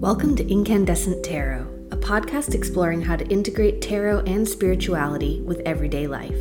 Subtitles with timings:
[0.00, 6.06] Welcome to Incandescent Tarot, a podcast exploring how to integrate tarot and spirituality with everyday
[6.06, 6.40] life.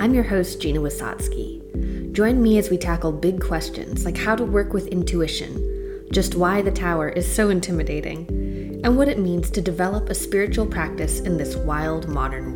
[0.00, 2.12] I'm your host, Gina Wasotsky.
[2.12, 6.62] Join me as we tackle big questions like how to work with intuition, just why
[6.62, 8.26] the tower is so intimidating,
[8.82, 12.51] and what it means to develop a spiritual practice in this wild modern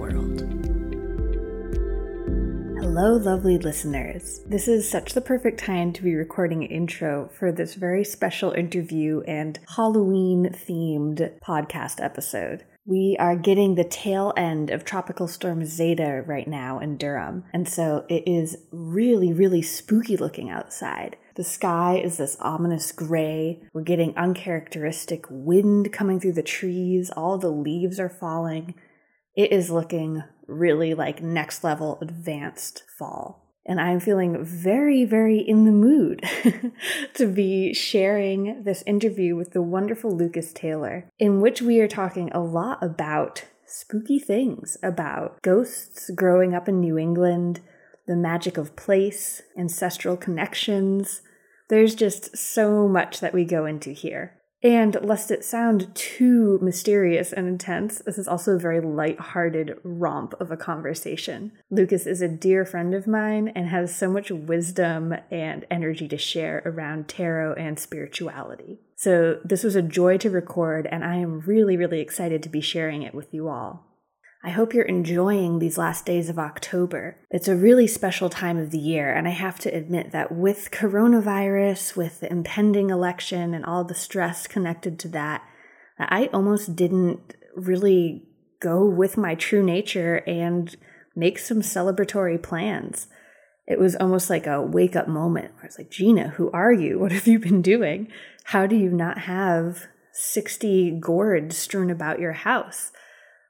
[2.98, 4.40] Hello, lovely listeners.
[4.46, 8.52] This is such the perfect time to be recording an intro for this very special
[8.52, 12.64] interview and Halloween themed podcast episode.
[12.86, 17.68] We are getting the tail end of Tropical Storm Zeta right now in Durham, and
[17.68, 21.18] so it is really, really spooky looking outside.
[21.35, 23.60] The sky is this ominous gray.
[23.74, 27.10] We're getting uncharacteristic wind coming through the trees.
[27.10, 28.74] All the leaves are falling.
[29.36, 33.42] It is looking really like next level advanced fall.
[33.67, 36.22] And I'm feeling very, very in the mood
[37.14, 42.30] to be sharing this interview with the wonderful Lucas Taylor, in which we are talking
[42.33, 47.60] a lot about spooky things, about ghosts growing up in New England,
[48.06, 51.22] the magic of place, ancestral connections.
[51.69, 54.36] There's just so much that we go into here.
[54.67, 60.34] And lest it sound too mysterious and intense, this is also a very light-hearted romp
[60.41, 61.53] of a conversation.
[61.70, 66.19] Lucas is a dear friend of mine and has so much wisdom and energy to
[66.19, 68.81] share around tarot and spirituality.
[68.97, 72.61] So this was a joy to record, and I am really, really excited to be
[72.61, 73.85] sharing it with you all.
[74.47, 77.19] I hope you're enjoying these last days of October.
[77.33, 80.70] It's a really special time of the year, and I have to admit that with
[80.70, 85.42] coronavirus, with the impending election, and all the stress connected to that,
[85.98, 88.22] I almost didn't really
[88.61, 90.77] go with my true nature and
[91.16, 93.08] make some celebratory plans.
[93.66, 97.00] It was almost like a wake up moment where was like, Gina, who are you?
[97.00, 98.12] What have you been doing?
[98.44, 102.92] How do you not have 60 gourds strewn about your house?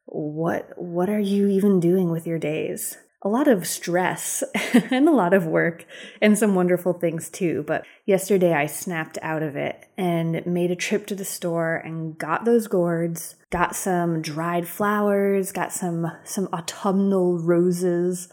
[0.06, 2.97] What what are you even doing with your days?
[3.22, 4.44] A lot of stress
[4.91, 5.84] and a lot of work
[6.22, 10.76] and some wonderful things too, but yesterday I snapped out of it and made a
[10.76, 16.48] trip to the store and got those gourds, got some dried flowers, got some some
[16.52, 18.28] autumnal roses.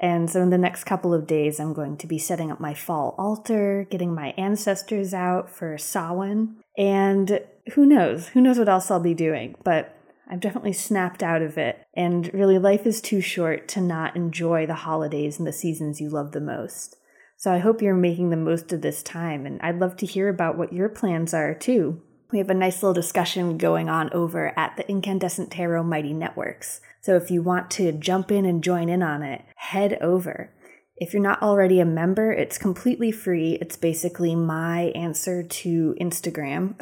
[0.00, 2.74] And so, in the next couple of days, I'm going to be setting up my
[2.74, 7.40] fall altar, getting my ancestors out for Samhain, and
[7.74, 8.28] who knows?
[8.28, 9.54] Who knows what else I'll be doing?
[9.64, 9.93] But
[10.28, 11.84] I've definitely snapped out of it.
[11.94, 16.08] And really, life is too short to not enjoy the holidays and the seasons you
[16.08, 16.96] love the most.
[17.36, 20.28] So I hope you're making the most of this time, and I'd love to hear
[20.28, 22.00] about what your plans are too.
[22.32, 26.80] We have a nice little discussion going on over at the Incandescent Tarot Mighty Networks.
[27.00, 30.50] So if you want to jump in and join in on it, head over.
[30.96, 33.58] If you're not already a member, it's completely free.
[33.60, 36.80] It's basically my answer to Instagram.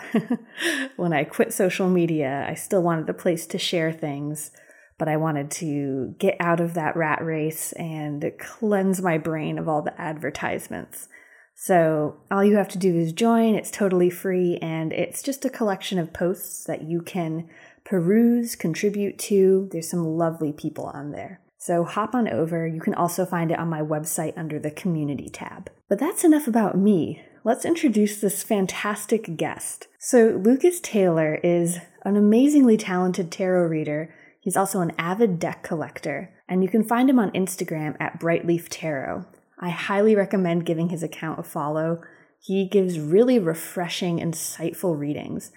[0.96, 4.50] when I quit social media, I still wanted a place to share things,
[4.98, 9.66] but I wanted to get out of that rat race and cleanse my brain of
[9.66, 11.08] all the advertisements.
[11.54, 13.54] So, all you have to do is join.
[13.54, 17.48] It's totally free, and it's just a collection of posts that you can
[17.84, 19.68] peruse, contribute to.
[19.70, 21.41] There's some lovely people on there.
[21.64, 22.66] So hop on over.
[22.66, 25.70] You can also find it on my website under the community tab.
[25.88, 27.22] But that's enough about me.
[27.44, 29.86] Let's introduce this fantastic guest.
[29.96, 34.12] So, Lucas Taylor is an amazingly talented tarot reader.
[34.40, 38.66] He's also an avid deck collector, and you can find him on Instagram at Brightleaf
[38.68, 39.24] Tarot.
[39.60, 42.02] I highly recommend giving his account a follow.
[42.40, 45.52] He gives really refreshing, insightful readings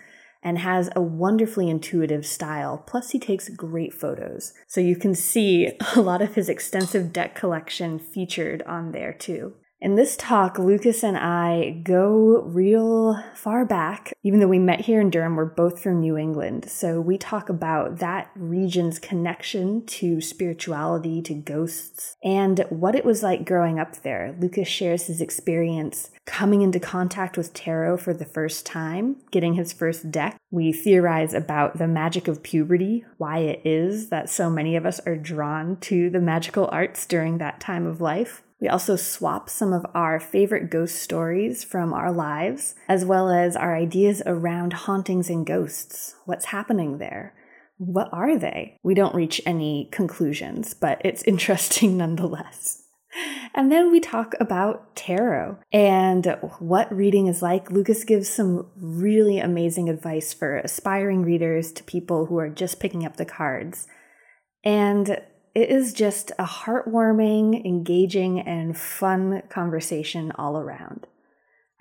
[0.45, 2.78] and has a wonderfully intuitive style.
[2.85, 4.53] Plus, he takes great photos.
[4.67, 9.56] So you can see a lot of his extensive deck collection featured on there too.
[9.85, 14.13] In this talk, Lucas and I go real far back.
[14.23, 16.68] Even though we met here in Durham, we're both from New England.
[16.72, 23.22] So we talk about that region's connection to spirituality, to ghosts, and what it was
[23.22, 24.35] like growing up there.
[24.40, 29.71] Lucas shares his experience coming into contact with tarot for the first time, getting his
[29.71, 30.36] first deck.
[30.50, 35.00] We theorize about the magic of puberty, why it is that so many of us
[35.01, 38.42] are drawn to the magical arts during that time of life.
[38.65, 43.56] We also swap some of our favorite ghost stories from our lives, as well as
[43.56, 46.15] our ideas around hauntings and ghosts.
[46.25, 47.35] What's happening there?
[47.77, 48.79] What are they?
[48.81, 52.81] We don't reach any conclusions, but it's interesting nonetheless.
[53.53, 57.69] And then we talk about tarot and what reading is like.
[57.69, 63.06] Lucas gives some really amazing advice for aspiring readers to people who are just picking
[63.06, 63.88] up the cards.
[64.63, 65.21] And
[65.56, 71.07] it is just a heartwarming, engaging, and fun conversation all around.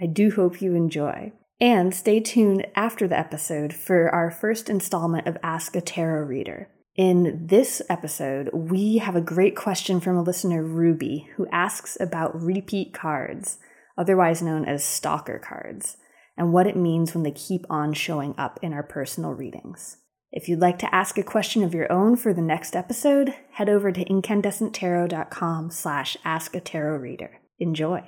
[0.01, 1.33] I do hope you enjoy.
[1.61, 6.69] And stay tuned after the episode for our first installment of Ask a Tarot Reader.
[6.97, 12.41] In this episode, we have a great question from a listener, Ruby, who asks about
[12.41, 13.59] repeat cards,
[13.99, 15.97] otherwise known as stalker cards,
[16.37, 19.97] and what it means when they keep on showing up in our personal readings.
[20.35, 23.69] If you'd like to ask a question of your own for the next episode, head
[23.69, 27.39] over to incandescenttarot.com slash ask a tarot reader.
[27.61, 28.03] Enjoy.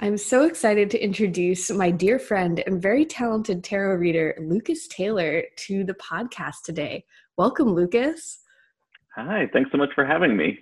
[0.00, 5.42] I'm so excited to introduce my dear friend and very talented tarot reader, Lucas Taylor,
[5.66, 7.04] to the podcast today.
[7.36, 8.38] Welcome, Lucas.
[9.16, 10.58] Hi, thanks so much for having me.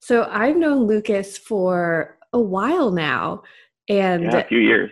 [0.00, 3.44] So, I've known Lucas for a while now,
[3.88, 4.90] and yeah, a few years.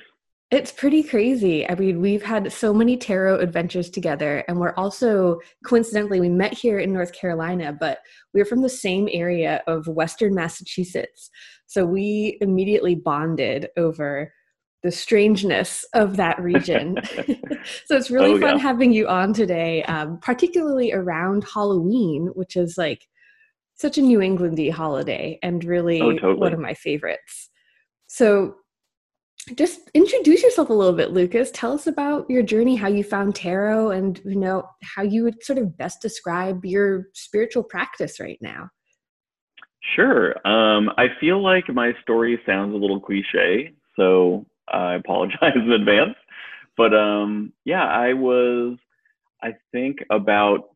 [0.53, 1.67] It's pretty crazy.
[1.67, 6.53] I mean, we've had so many tarot adventures together, and we're also coincidentally we met
[6.53, 8.01] here in North Carolina, but
[8.35, 11.31] we're from the same area of Western Massachusetts.
[11.67, 14.31] So we immediately bonded over
[14.83, 16.99] the strangeness of that region.
[17.87, 18.63] so it's really oh, fun yeah.
[18.63, 23.09] having you on today, um, particularly around Halloween, which is like
[23.77, 26.35] such a New Englandy holiday and really oh, totally.
[26.37, 27.49] one of my favorites.
[28.07, 28.57] So
[29.57, 31.51] just introduce yourself a little bit lucas.
[31.51, 35.43] Tell us about your journey how you found tarot and you know how you would
[35.43, 38.69] sort of best describe your spiritual practice right now.
[39.97, 40.35] Sure.
[40.47, 46.15] Um, i feel like my story sounds a little cliche so i apologize in advance.
[46.77, 48.79] But um, yeah i was
[49.43, 50.69] i think about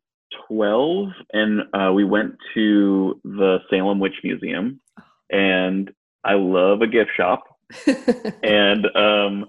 [0.49, 4.81] 12 and uh, we went to the salem witch museum
[5.31, 5.89] and
[6.25, 7.56] i love a gift shop
[8.43, 9.45] and um,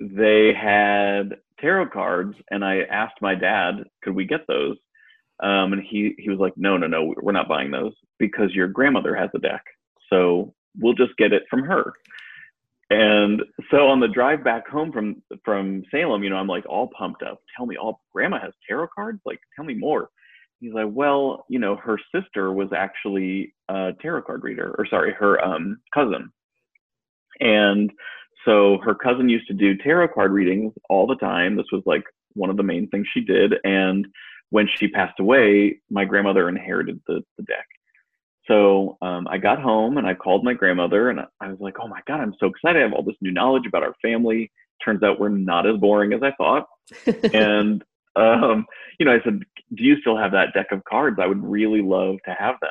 [0.00, 4.76] they had tarot cards, and I asked my dad, "Could we get those?"
[5.40, 8.68] Um, and he he was like, "No, no, no, we're not buying those because your
[8.68, 9.64] grandmother has a deck,
[10.10, 11.92] so we'll just get it from her."
[12.90, 16.90] And so on the drive back home from from Salem, you know, I'm like all
[16.96, 17.40] pumped up.
[17.56, 19.20] Tell me, all grandma has tarot cards?
[19.24, 20.10] Like, tell me more.
[20.60, 25.12] He's like, well, you know, her sister was actually a tarot card reader, or sorry,
[25.12, 26.30] her um, cousin
[27.40, 27.92] and
[28.44, 31.56] so her cousin used to do tarot card readings all the time.
[31.56, 32.04] This was like
[32.34, 33.54] one of the main things she did.
[33.64, 34.06] And
[34.50, 37.66] when she passed away, my grandmother inherited the, the deck.
[38.46, 41.88] So um, I got home and I called my grandmother and I was like, oh
[41.88, 42.80] my God, I'm so excited.
[42.80, 44.50] I have all this new knowledge about our family.
[44.84, 46.66] Turns out we're not as boring as I thought.
[47.32, 47.82] and,
[48.16, 48.66] um,
[48.98, 49.40] you know, I said,
[49.74, 51.18] do you still have that deck of cards?
[51.22, 52.70] I would really love to have them.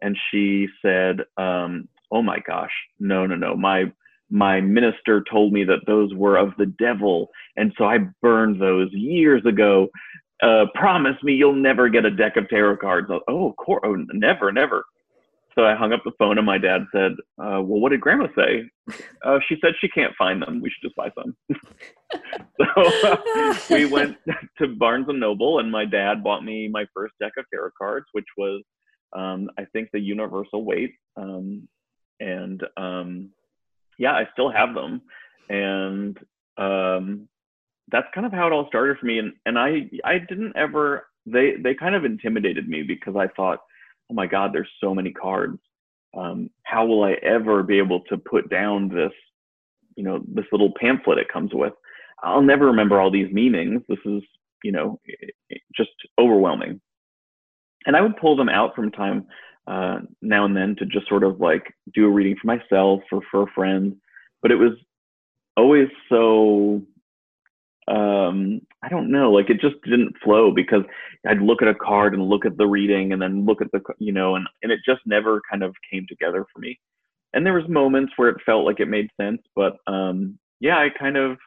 [0.00, 3.56] And she said, um, oh my gosh, no, no, no.
[3.56, 3.92] My
[4.30, 8.88] my minister told me that those were of the devil, and so I burned those
[8.92, 9.88] years ago.
[10.42, 13.08] Uh, promise me you'll never get a deck of tarot cards.
[13.28, 14.84] oh, cor- oh, never, never.
[15.54, 18.28] So I hung up the phone, and my dad said, uh, "Well, what did Grandma
[18.36, 18.70] say?"
[19.24, 20.60] Uh, she said she can't find them.
[20.60, 21.36] We should just buy some.
[22.60, 24.16] so uh, we went
[24.58, 28.06] to Barnes and Noble, and my dad bought me my first deck of tarot cards,
[28.12, 28.62] which was,
[29.12, 30.94] um, I think, the Universal Waite.
[31.16, 31.68] Um,
[32.20, 33.30] and um,
[33.98, 35.02] yeah, I still have them,
[35.48, 36.18] and
[36.56, 37.28] um,
[37.90, 39.18] that's kind of how it all started for me.
[39.18, 43.60] And and I I didn't ever they they kind of intimidated me because I thought,
[44.10, 45.58] oh my God, there's so many cards.
[46.16, 49.12] Um, how will I ever be able to put down this,
[49.96, 51.72] you know, this little pamphlet it comes with?
[52.22, 53.82] I'll never remember all these meanings.
[53.88, 54.22] This is,
[54.64, 55.00] you know,
[55.74, 56.80] just overwhelming.
[57.86, 59.26] And I would pull them out from time
[59.70, 63.22] uh, now and then to just sort of like do a reading for myself or
[63.30, 63.96] for a friend.
[64.42, 64.72] But it was
[65.56, 66.82] always so
[67.86, 70.82] um, I don't know, like it just didn't flow because
[71.26, 73.80] I'd look at a card and look at the reading and then look at the
[73.98, 76.78] you know and and it just never kind of came together for me.
[77.32, 80.88] And there was moments where it felt like it made sense, but um, yeah, I
[80.98, 81.38] kind of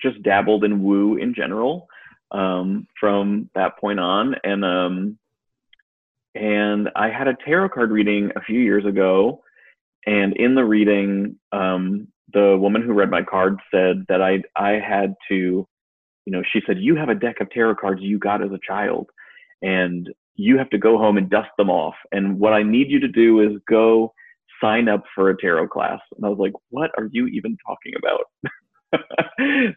[0.00, 1.88] just dabbled in woo in general
[2.30, 5.18] um, from that point on, and um,
[6.34, 9.42] and I had a tarot card reading a few years ago,
[10.06, 14.78] and in the reading, um, the woman who read my card said that I I
[14.78, 18.42] had to, you know, she said you have a deck of tarot cards you got
[18.42, 19.08] as a child,
[19.62, 21.94] and you have to go home and dust them off.
[22.12, 24.12] And what I need you to do is go
[24.62, 26.00] sign up for a tarot class.
[26.16, 28.24] And I was like, what are you even talking about?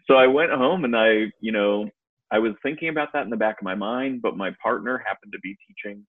[0.06, 1.88] so I went home and I, you know,
[2.30, 5.32] I was thinking about that in the back of my mind, but my partner happened
[5.32, 6.04] to be teaching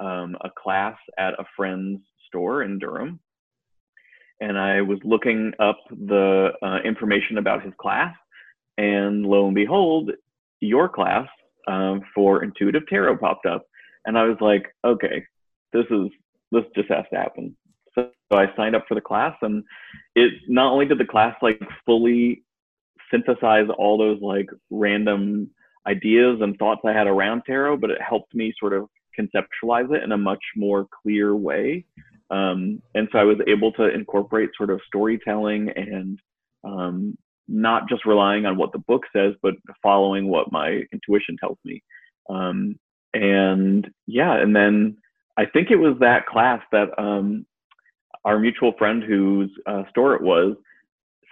[0.00, 3.20] um, a class at a friend's store in Durham.
[4.40, 8.14] And I was looking up the uh, information about his class,
[8.76, 10.10] and lo and behold,
[10.60, 11.28] your class
[11.68, 13.64] um, for intuitive tarot popped up,
[14.04, 15.24] and I was like, okay,
[15.72, 16.08] this is
[16.50, 17.56] this just has to happen.
[17.94, 19.62] So, so I signed up for the class, and
[20.16, 22.42] it not only did the class like fully
[23.12, 25.50] synthesize all those like random
[25.86, 28.88] ideas and thoughts I had around tarot, but it helped me sort of
[29.18, 31.84] conceptualize it in a much more clear way.
[32.30, 36.18] Um, and so I was able to incorporate sort of storytelling and
[36.64, 37.16] um,
[37.48, 41.82] not just relying on what the book says, but following what my intuition tells me.
[42.30, 42.78] Um,
[43.14, 44.96] and yeah, and then
[45.36, 47.44] I think it was that class that um,
[48.24, 50.56] our mutual friend whose uh, store it was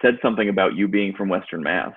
[0.01, 1.93] said something about you being from Western Mass.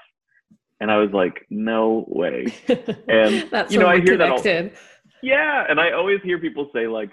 [0.81, 2.47] And I was like, no way.
[3.09, 4.73] And That's you know, I hear connected.
[4.73, 4.79] that all,
[5.25, 7.11] yeah, and I always hear people say like,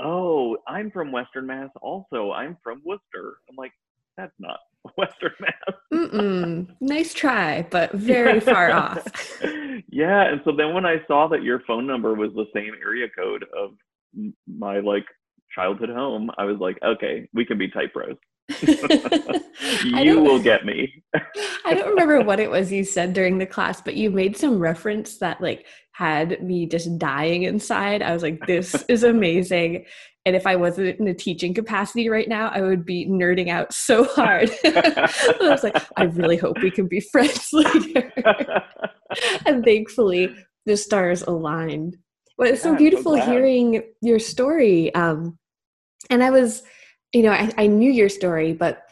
[0.00, 1.70] "Oh, I'm from Western Mass.
[1.80, 3.72] Also, I'm from Worcester." I'm like,
[4.16, 4.60] that's not
[4.96, 5.78] Western Mass.
[5.92, 6.68] Mm-mm.
[6.80, 9.06] Nice try, but very far off.
[9.88, 13.06] yeah, and so then when I saw that your phone number was the same area
[13.16, 13.72] code of
[14.46, 15.06] my like
[15.54, 18.16] childhood home, I was like, okay, we can be type bros.
[19.84, 21.02] You will get me.
[21.64, 24.58] I don't remember what it was you said during the class, but you made some
[24.58, 28.02] reference that like had me just dying inside.
[28.02, 29.86] I was like, this is amazing.
[30.24, 33.72] And if I wasn't in a teaching capacity right now, I would be nerding out
[33.72, 34.50] so hard.
[34.64, 38.12] I was like, I really hope we can be friends later.
[39.46, 40.34] and thankfully,
[40.66, 41.96] the stars aligned.
[42.38, 44.92] Well, it's Yeah, so so beautiful hearing your story.
[44.94, 45.38] Um,
[46.10, 46.62] and I was,
[47.12, 48.82] you know, I, I knew your story, but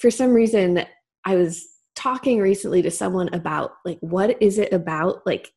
[0.00, 0.84] for some reason,
[1.24, 1.66] I was
[1.96, 5.52] talking recently to someone about like, what is it about like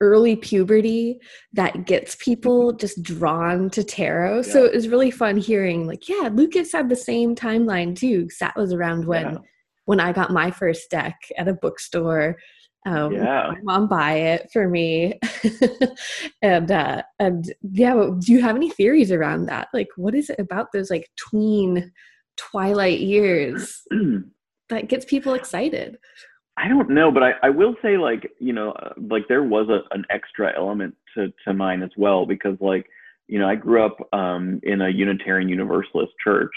[0.00, 1.20] early puberty
[1.52, 2.78] that gets people mm-hmm.
[2.78, 4.42] just drawn to tarot?
[4.42, 8.24] So it was really fun hearing, like, yeah, Lucas had the same timeline too.
[8.26, 9.38] 'cause that was around when Yeah.
[9.84, 12.36] when I got my first deck at a bookstore.
[12.84, 13.52] Um, Yeah.
[13.52, 15.18] My mom buy it for me,
[16.42, 17.94] and uh, and yeah.
[17.94, 19.68] but Do you have any theories around that?
[19.72, 21.92] Like, what is it about those like tween
[22.36, 23.82] twilight years
[24.68, 25.98] that gets people excited?
[26.56, 29.68] I don't know, but I, I will say like you know uh, like there was
[29.68, 32.86] a, an extra element to to mine as well because like
[33.28, 36.52] you know I grew up um, in a Unitarian Universalist church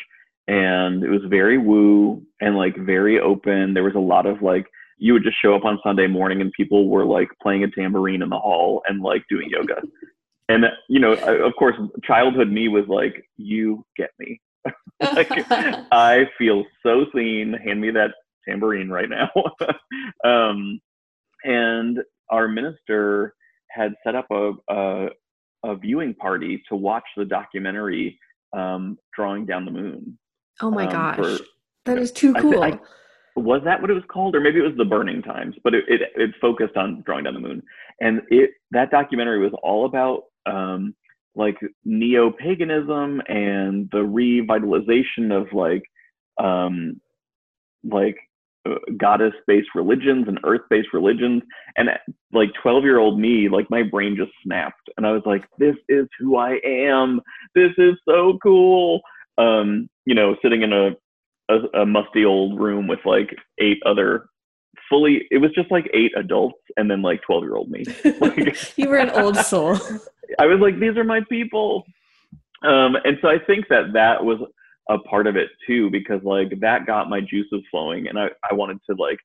[0.47, 3.73] and it was very woo and like very open.
[3.73, 6.51] There was a lot of like you would just show up on Sunday morning and
[6.53, 9.81] people were like playing a tambourine in the hall and like doing yoga.
[10.47, 14.39] And you know, I- of course, childhood me was like, "You get me.
[15.01, 15.29] like,
[15.91, 17.53] I feel so seen.
[17.53, 18.11] Hand me that
[18.47, 19.29] tambourine right now.
[20.23, 20.79] um,
[21.43, 21.99] and
[22.29, 23.33] our minister
[23.69, 25.07] had set up a, a,
[25.63, 28.17] a viewing party to watch the documentary
[28.53, 30.17] um, Drawing Down the Moon.
[30.61, 31.43] oh my um, gosh, for-
[31.85, 32.63] that is too I thi- cool.
[32.63, 32.79] I-
[33.35, 34.35] Was that what it was called?
[34.35, 37.33] Or maybe it was The Burning Times, but it, it, it focused on Drawing Down
[37.33, 37.61] the Moon.
[37.99, 40.95] And it that documentary was all about um,
[41.35, 45.83] like neo paganism and the revitalization of like
[46.37, 46.99] um,
[47.83, 48.17] like
[48.67, 51.43] uh, goddess based religions and earth based religions
[51.77, 51.89] and
[52.33, 55.75] like 12 year old me like my brain just snapped and i was like this
[55.87, 57.21] is who i am
[57.53, 59.01] this is so cool
[59.37, 60.91] um you know sitting in a
[61.49, 64.29] a, a musty old room with like eight other
[64.89, 67.83] fully it was just like eight adults and then like 12 year old me
[68.19, 69.77] like you were an old soul.
[70.39, 71.85] I was like, these are my people.
[72.63, 74.39] Um, and so I think that that was
[74.89, 78.53] a part of it too, because like that got my juices flowing, and I, I
[78.53, 79.19] wanted to like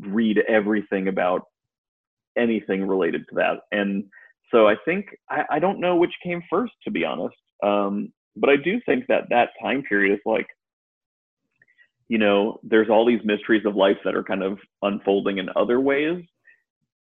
[0.00, 1.42] read everything about
[2.36, 3.60] anything related to that.
[3.72, 4.04] And
[4.50, 7.36] so I think I, I don't know which came first, to be honest.
[7.62, 10.46] Um, but I do think that that time period is like,
[12.08, 15.80] you know, there's all these mysteries of life that are kind of unfolding in other
[15.80, 16.22] ways.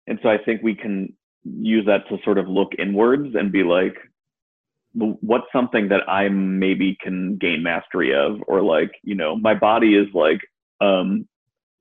[0.08, 1.14] And so I think we can
[1.44, 3.96] use that to sort of look inwards and be like,
[4.94, 9.96] what's something that I maybe can gain mastery of, or like, you know, my body
[9.96, 10.40] is like
[10.80, 11.28] um,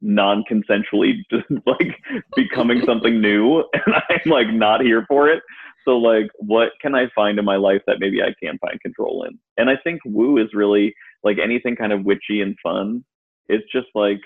[0.00, 1.96] non-consensually just like
[2.34, 5.42] becoming something new, and I'm like not here for it.
[5.84, 9.25] So like, what can I find in my life that maybe I can find control
[9.25, 9.38] in?
[9.58, 13.04] And I think woo is really like anything kind of witchy and fun.
[13.48, 14.20] It's just like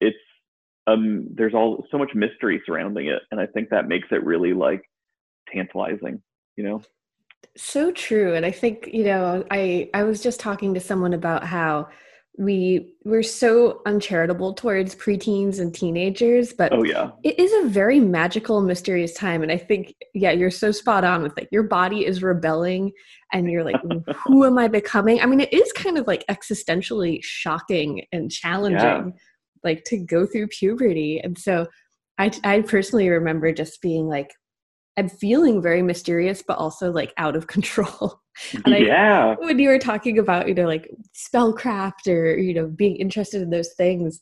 [0.00, 0.16] it's
[0.86, 4.52] um there's all so much mystery surrounding it and i think that makes it really
[4.52, 4.82] like
[5.52, 6.20] tantalizing
[6.56, 6.82] you know
[7.56, 11.44] so true and i think you know i i was just talking to someone about
[11.44, 11.88] how
[12.38, 17.10] we we're so uncharitable towards preteens and teenagers but oh yeah.
[17.24, 21.22] it is a very magical mysterious time and i think yeah you're so spot on
[21.22, 22.92] with like your body is rebelling
[23.32, 23.76] and you're like
[24.24, 25.20] who am i becoming?
[25.20, 29.04] I mean it is kind of like existentially shocking and challenging Yeah.
[29.64, 31.66] like to go through puberty and so
[32.18, 34.30] i i personally remember just being like
[34.96, 38.20] I'm feeling very mysterious, but also like out of control.
[38.64, 39.34] and yeah.
[39.40, 43.42] I, when you were talking about, you know, like spellcraft or, you know, being interested
[43.42, 44.20] in those things,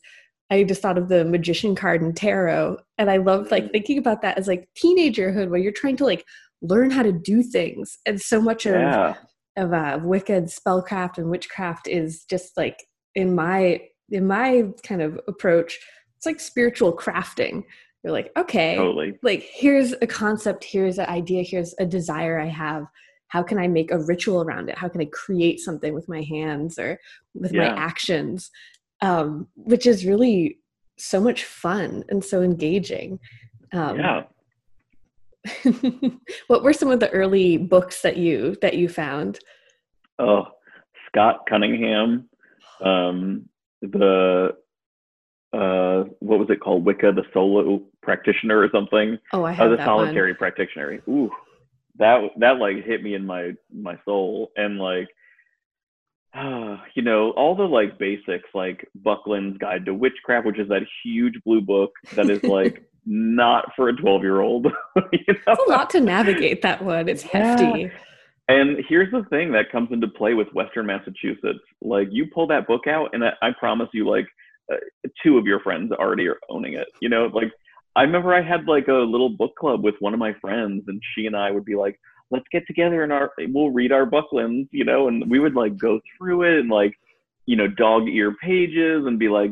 [0.51, 2.77] I just thought of the magician card in tarot.
[2.97, 6.23] And I love like thinking about that as like teenagerhood where you're trying to like
[6.61, 7.97] learn how to do things.
[8.05, 9.15] And so much Yeah.
[9.57, 12.83] of, of uh, Wicca spellcraft and witchcraft is just like
[13.15, 15.79] in my, in my kind of approach,
[16.17, 17.63] it's like spiritual crafting.
[18.05, 19.17] You're like, okay, Totally.
[19.23, 22.85] like here's a concept here's an idea here's a desire i have.
[23.29, 24.77] How can i make a ritual around it?
[24.77, 26.99] How can i create something with my hands or
[27.33, 28.51] with my actions?
[29.01, 30.59] Um, which is really
[30.97, 33.19] so much fun and so engaging.
[33.73, 34.23] Um, yeah.
[36.47, 39.39] what were some of the early books that you that you found?
[40.19, 40.43] Oh,
[41.07, 42.29] Scott Cunningham,
[42.81, 43.49] um,
[43.81, 44.51] the
[45.55, 46.85] uh, what was it called?
[46.85, 49.17] Wicca, the solo practitioner or something.
[49.33, 50.99] oh i have the that solitary practitioner.
[51.07, 51.29] Ooh,
[51.97, 55.07] that that like hit me in my my soul, and like,
[56.33, 60.81] uh, you know, all the like basics, like Buckland's Guide to Witchcraft, which is that
[61.03, 64.65] huge blue book that is like not for a twelve year old.
[64.95, 65.35] you know?
[65.47, 67.57] it's a lot to navigate that one it's Yeah.
[67.57, 67.91] hefty
[68.47, 71.59] And here's the thing that comes into play with Western Massachusetts.
[71.81, 74.27] Like you pull that book out, and I, I promise you, like
[74.71, 74.77] uh,
[75.23, 76.87] two of your friends already are owning it.
[77.01, 77.51] You know, like
[77.95, 81.01] I remember I had like a little book club with one of my friends, and
[81.13, 81.99] she and I would be like,
[82.31, 85.77] "Let's get together and our we'll read our Bucklands," you know, and we would like
[85.77, 86.93] go through it and like,
[87.45, 89.51] you know, dog ear pages and be like,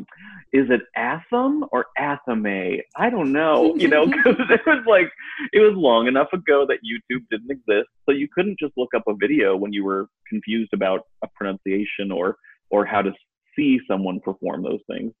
[0.52, 2.82] "Is it Atham or Athame?
[2.96, 5.10] I don't know," you know, because it was like
[5.52, 9.04] it was long enough ago that YouTube didn't exist, so you couldn't just look up
[9.06, 12.36] a video when you were confused about a pronunciation or
[12.70, 13.12] or how to
[13.56, 15.12] see someone perform those things.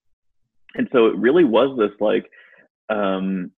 [0.74, 2.30] And so it really was this like
[2.90, 3.50] um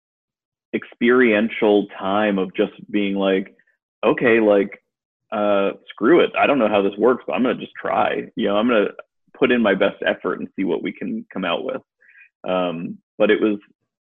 [0.74, 3.56] experiential time of just being like,
[4.06, 4.84] okay, like
[5.32, 6.32] uh screw it.
[6.38, 8.24] I don't know how this works, but I'm gonna just try.
[8.36, 8.90] You know, I'm gonna
[9.38, 11.82] put in my best effort and see what we can come out with.
[12.48, 13.60] Um, but it was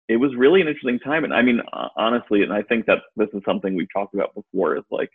[0.07, 1.61] it was really an interesting time, and I mean
[1.95, 5.12] honestly, and I think that this is something we've talked about before is like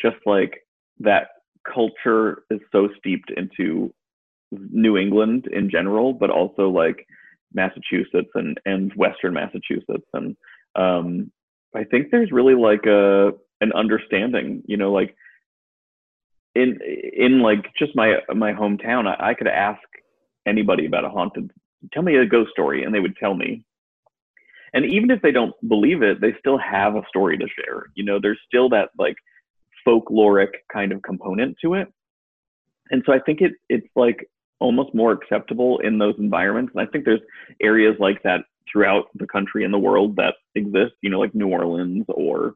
[0.00, 0.66] just like
[1.00, 1.28] that
[1.72, 3.94] culture is so steeped into
[4.70, 7.06] New England in general, but also like
[7.54, 10.36] Massachusetts and and Western Massachusetts, and
[10.74, 11.30] um,
[11.74, 15.14] I think there's really like a an understanding, you know, like
[16.54, 16.78] in
[17.16, 19.80] in like just my my hometown, I, I could ask
[20.46, 21.50] anybody about a haunted,
[21.92, 23.64] tell me a ghost story, and they would tell me.
[24.74, 27.86] And even if they don't believe it, they still have a story to share.
[27.94, 29.16] You know, there's still that like
[29.86, 31.88] folkloric kind of component to it.
[32.90, 34.28] And so I think it it's like
[34.62, 36.72] almost more acceptable in those environments.
[36.74, 37.20] And I think there's
[37.60, 41.48] areas like that throughout the country and the world that exist, you know, like New
[41.48, 42.54] Orleans or,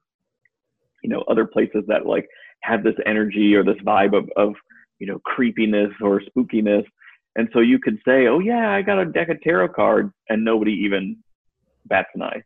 [1.02, 2.26] you know, other places that like
[2.60, 4.54] have this energy or this vibe of, of
[4.98, 6.86] you know, creepiness or spookiness.
[7.36, 10.42] And so you could say, oh, yeah, I got a deck of tarot cards, and
[10.42, 11.18] nobody even
[11.84, 12.42] bats an eye.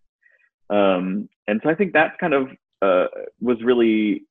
[0.68, 2.48] Um, and so I think that kind of
[2.82, 3.06] uh,
[3.40, 4.24] was really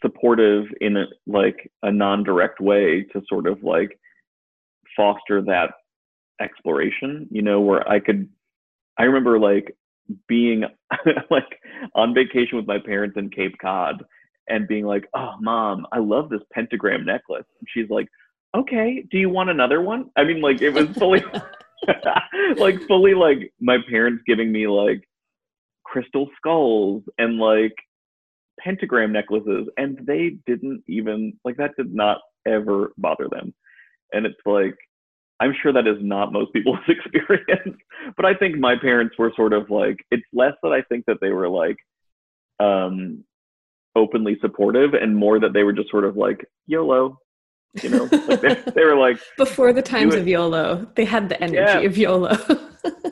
[0.00, 3.98] supportive in a, like a non-direct way to sort of like
[4.96, 5.70] foster that
[6.40, 8.28] exploration you know where i could
[8.98, 9.74] i remember like
[10.28, 10.64] being
[11.30, 11.60] like
[11.94, 14.02] on vacation with my parents in cape cod
[14.48, 17.46] and being like oh mom i love this pentagram necklace.
[17.58, 18.08] And she's like
[18.56, 20.10] okay do you want another one?
[20.16, 21.22] I mean like it was fully
[22.56, 25.02] like fully like my parents giving me like
[25.84, 27.74] crystal skulls and like
[28.60, 33.52] pentagram necklaces and they didn't even like that did not ever bother them
[34.12, 34.74] and it's like
[35.40, 37.76] i'm sure that is not most people's experience
[38.16, 41.18] but i think my parents were sort of like it's less that i think that
[41.20, 41.76] they were like
[42.60, 43.24] um
[43.96, 47.16] openly supportive and more that they were just sort of like yolo
[47.82, 51.40] you know like they, they were like before the times of yolo they had the
[51.42, 51.78] energy Yeah.
[51.80, 52.32] of yolo.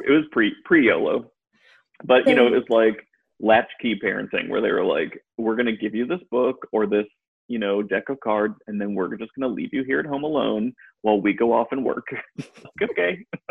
[0.04, 1.30] It was pre pre YOLO,
[2.04, 3.06] but you know it was like
[3.40, 7.06] latchkey parenting where they were like, we're gonna give you this book or this
[7.48, 10.24] you know deck of cards, and then we're just gonna leave you here at home
[10.24, 12.06] alone while we go off and work.
[12.82, 13.24] okay,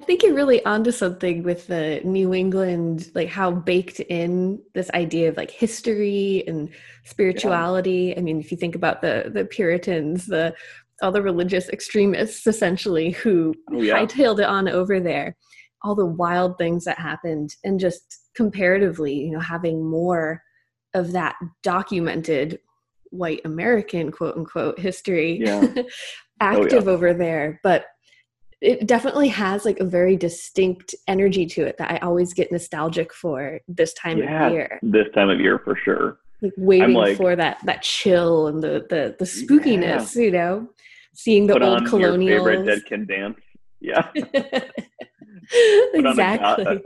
[0.00, 4.90] I think you're really onto something with the New England, like how baked in this
[4.94, 6.70] idea of like history and
[7.04, 8.16] spirituality.
[8.16, 10.54] I mean, if you think about the the Puritans, the
[11.02, 13.98] all the religious extremists essentially who Oh, yeah.
[13.98, 15.36] hightailed it on over there,
[15.82, 20.42] all the wild things that happened, and just comparatively, you know, having more
[20.94, 22.58] of that documented
[23.10, 25.82] white American quote unquote history oh, Yeah.
[26.40, 27.60] active over there.
[27.62, 27.86] But
[28.60, 33.12] it definitely has like a very distinct energy to it that I always get nostalgic
[33.12, 34.80] for this time yeah, of year.
[34.82, 36.18] This time of year for sure.
[36.42, 40.22] Like waiting like, for that that chill and the the the spookiness, yeah.
[40.22, 40.68] you know,
[41.14, 43.38] seeing the Put old colonial favorite Dead Can Dance.
[43.80, 44.08] Yeah.
[45.94, 46.64] exactly.
[46.64, 46.80] A,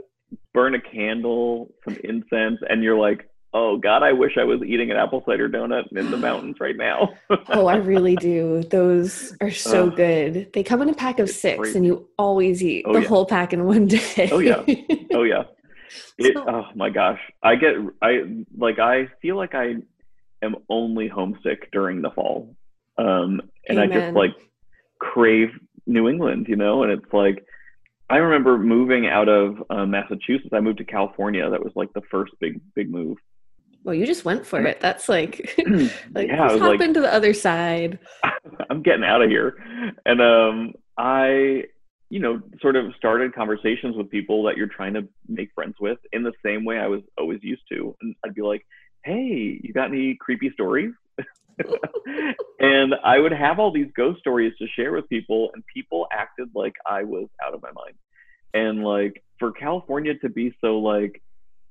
[0.53, 4.91] burn a candle, some incense, and you're like, oh God, I wish I was eating
[4.91, 7.13] an apple cider donut in the mountains right now.
[7.49, 8.63] oh, I really do.
[8.63, 10.51] Those are so uh, good.
[10.53, 11.77] They come in a pack of six, crazy.
[11.77, 13.07] and you always eat oh, the yeah.
[13.07, 14.29] whole pack in one day.
[14.31, 14.63] oh yeah,
[15.13, 15.43] oh yeah.
[16.17, 18.21] It, so, oh my gosh, I get I
[18.57, 19.75] like I feel like I
[20.41, 22.55] am only homesick during the fall,
[22.97, 23.91] um, and amen.
[23.91, 24.31] I just like
[24.99, 25.49] crave
[25.85, 27.45] New England, you know, and it's like
[28.09, 30.53] I remember moving out of uh, Massachusetts.
[30.53, 31.49] I moved to California.
[31.49, 33.17] That was like the first big big move.
[33.83, 34.79] Well, you just went for it.
[34.79, 35.53] That's like,
[36.13, 37.99] like yeah, hop like, into the other side.
[38.69, 39.55] I'm getting out of here,
[40.05, 41.65] and um, I,
[42.09, 45.97] you know, sort of started conversations with people that you're trying to make friends with
[46.11, 48.65] in the same way I was always used to, and I'd be like,
[49.03, 50.93] "Hey, you got any creepy stories?"
[52.59, 56.49] and I would have all these ghost stories to share with people, and people acted
[56.55, 57.95] like I was out of my mind.
[58.53, 61.21] And like for California to be so like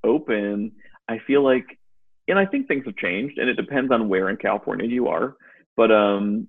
[0.05, 0.73] open,
[1.09, 1.79] I feel like,
[2.29, 5.37] and I think things have changed, and it depends on where in California you are.
[5.77, 6.49] But um,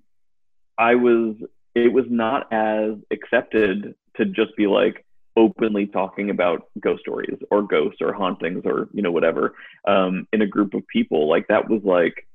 [0.78, 1.36] I was,
[1.74, 5.04] it was not as accepted to just be like
[5.36, 9.54] openly talking about ghost stories or ghosts or hauntings or you know whatever
[9.86, 11.28] um, in a group of people.
[11.28, 12.26] Like that was like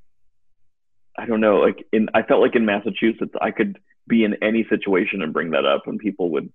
[1.18, 4.66] I don't know, like in I felt like in Massachusetts I could be in any
[4.70, 6.52] situation and bring that up and people would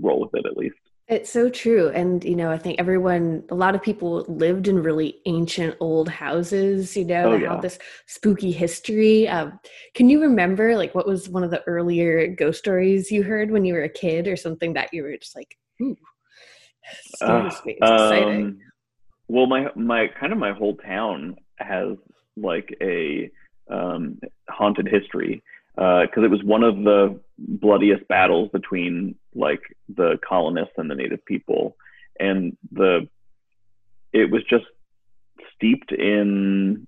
[0.00, 0.76] roll with it at least.
[1.08, 1.88] It's so true.
[1.88, 6.06] And, you know, I think everyone, a lot of people lived in really ancient old
[6.06, 7.52] houses, you know, oh, that yeah.
[7.52, 9.26] have this spooky history.
[9.26, 9.58] Um,
[9.94, 13.64] can you remember, like, what was one of the earlier ghost stories you heard when
[13.64, 15.96] you were a kid or something that you were just like, ooh,
[17.22, 18.44] uh, exciting.
[18.44, 18.58] Um,
[19.28, 21.96] well, my, my, kind of my whole town has
[22.36, 23.30] like a,
[23.70, 24.18] um,
[24.50, 25.42] haunted history
[25.78, 29.60] because uh, it was one of the bloodiest battles between like
[29.94, 31.76] the colonists and the native people,
[32.18, 33.08] and the
[34.12, 34.64] it was just
[35.54, 36.84] steeped in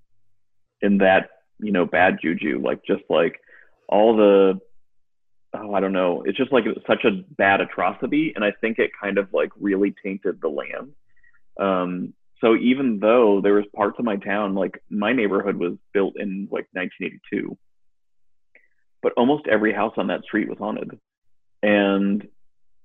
[0.83, 3.41] in that you know bad juju, like just like
[3.89, 4.61] all the
[5.55, 8.91] oh I don't know, it's just like such a bad atrocity, and I think it
[9.01, 10.95] kind of like really tainted the land.
[11.61, 16.15] Um, so even though there was parts of my town, like my neighborhood was built
[16.19, 17.57] in like 1982,
[19.03, 20.99] but almost every house on that street was haunted.
[21.63, 22.27] And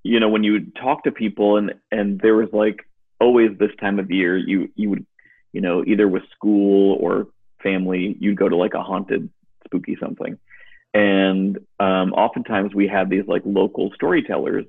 [0.02, 2.86] you know, when you would talk to people and and there was like
[3.20, 5.06] always this time of year, you you would,
[5.52, 7.28] you know, either with school or
[7.62, 9.30] family, you'd go to like a haunted
[9.64, 10.38] spooky something.
[10.94, 14.64] And um, oftentimes we had these like local storytellers.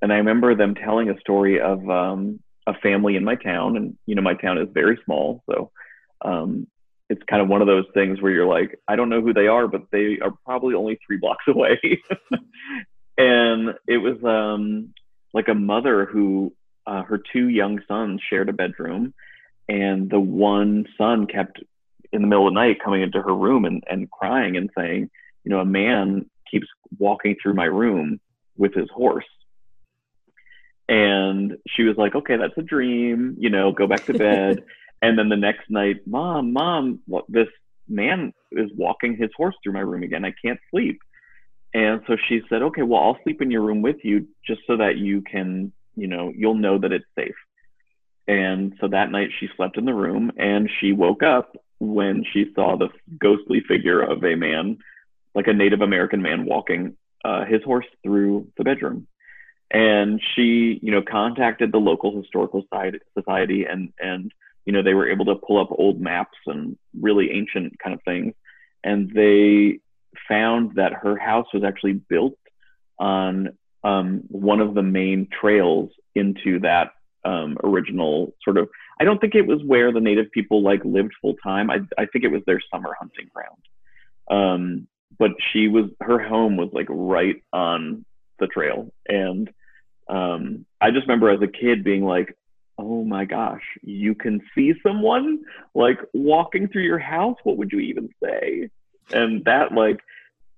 [0.00, 3.96] And I remember them telling a story of um, a family in my town, and
[4.06, 5.70] you know my town is very small, so
[6.24, 6.66] um,
[7.12, 9.46] it's kind of one of those things where you're like, I don't know who they
[9.46, 11.78] are, but they are probably only three blocks away.
[13.18, 14.94] and it was um,
[15.34, 16.54] like a mother who
[16.86, 19.12] uh, her two young sons shared a bedroom,
[19.68, 21.62] and the one son kept
[22.12, 25.10] in the middle of the night coming into her room and, and crying and saying,
[25.44, 26.66] you know, a man keeps
[26.98, 28.18] walking through my room
[28.56, 29.24] with his horse
[30.88, 34.62] and she was like, okay, that's a dream, you know, go back to bed.
[35.02, 37.48] and then the next night, mom, mom, what, this
[37.88, 40.24] man is walking his horse through my room again.
[40.24, 41.00] I can't sleep.
[41.74, 44.76] And so she said, okay, well, I'll sleep in your room with you just so
[44.76, 47.34] that you can, you know, you'll know that it's safe.
[48.28, 52.52] And so that night she slept in the room and she woke up when she
[52.54, 52.88] saw the
[53.18, 54.78] ghostly figure of a man,
[55.34, 59.08] like a Native American man walking uh, his horse through the bedroom
[59.72, 62.62] and she you know contacted the local historical
[63.18, 64.32] society and and
[64.64, 68.02] you know they were able to pull up old maps and really ancient kind of
[68.04, 68.34] things.
[68.84, 69.80] And they
[70.28, 72.36] found that her house was actually built
[72.98, 76.92] on um, one of the main trails into that
[77.24, 78.68] um, original sort of
[79.00, 81.70] i don't think it was where the native people like lived full time.
[81.70, 83.62] I, I think it was their summer hunting ground.
[84.30, 88.04] Um, but she was her home was like right on
[88.38, 88.92] the trail.
[89.08, 89.50] And
[90.08, 92.36] um, I just remember as a kid being like,
[92.82, 95.40] oh my gosh, you can see someone
[95.74, 97.38] like walking through your house.
[97.44, 98.70] What would you even say?
[99.12, 100.00] And that like,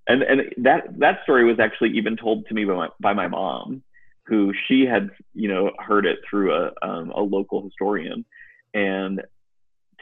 [0.06, 3.28] and and that that story was actually even told to me by my by my
[3.28, 3.82] mom,
[4.26, 8.24] who she had you know heard it through a um, a local historian,
[8.72, 9.22] and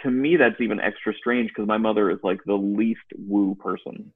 [0.02, 4.12] to me that's even extra strange because my mother is like the least woo person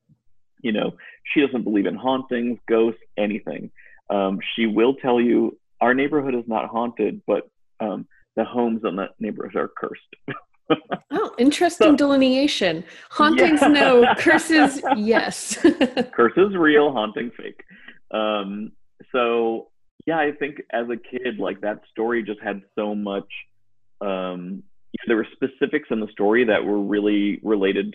[0.62, 0.94] You know,
[1.32, 3.70] she doesn't believe in hauntings, ghosts, anything.
[4.10, 7.48] Um, she will tell you our neighborhood is not haunted, but
[7.80, 10.38] um, the homes in that neighborhood are cursed.
[11.10, 12.84] oh, interesting so, delineation.
[13.10, 13.68] Hauntings, yeah.
[13.68, 14.14] no.
[14.18, 15.58] Curses, yes.
[16.12, 17.62] Curses real, haunting fake.
[18.10, 18.72] Um,
[19.12, 19.68] so
[20.06, 23.28] yeah, I think as a kid, like that story just had so much.
[24.00, 24.62] Um,
[25.06, 27.94] there were specifics in the story that were really related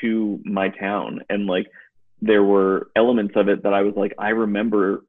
[0.00, 1.66] to my town, and like
[2.20, 5.04] there were elements of it that I was like, I remember,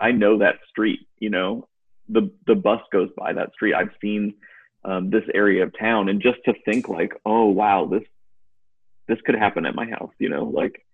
[0.00, 1.00] I know that street.
[1.18, 1.68] You know,
[2.08, 3.74] the the bus goes by that street.
[3.74, 4.34] I've seen
[4.84, 8.04] um, this area of town, and just to think like, oh wow, this
[9.08, 10.12] this could happen at my house.
[10.18, 10.84] You know, like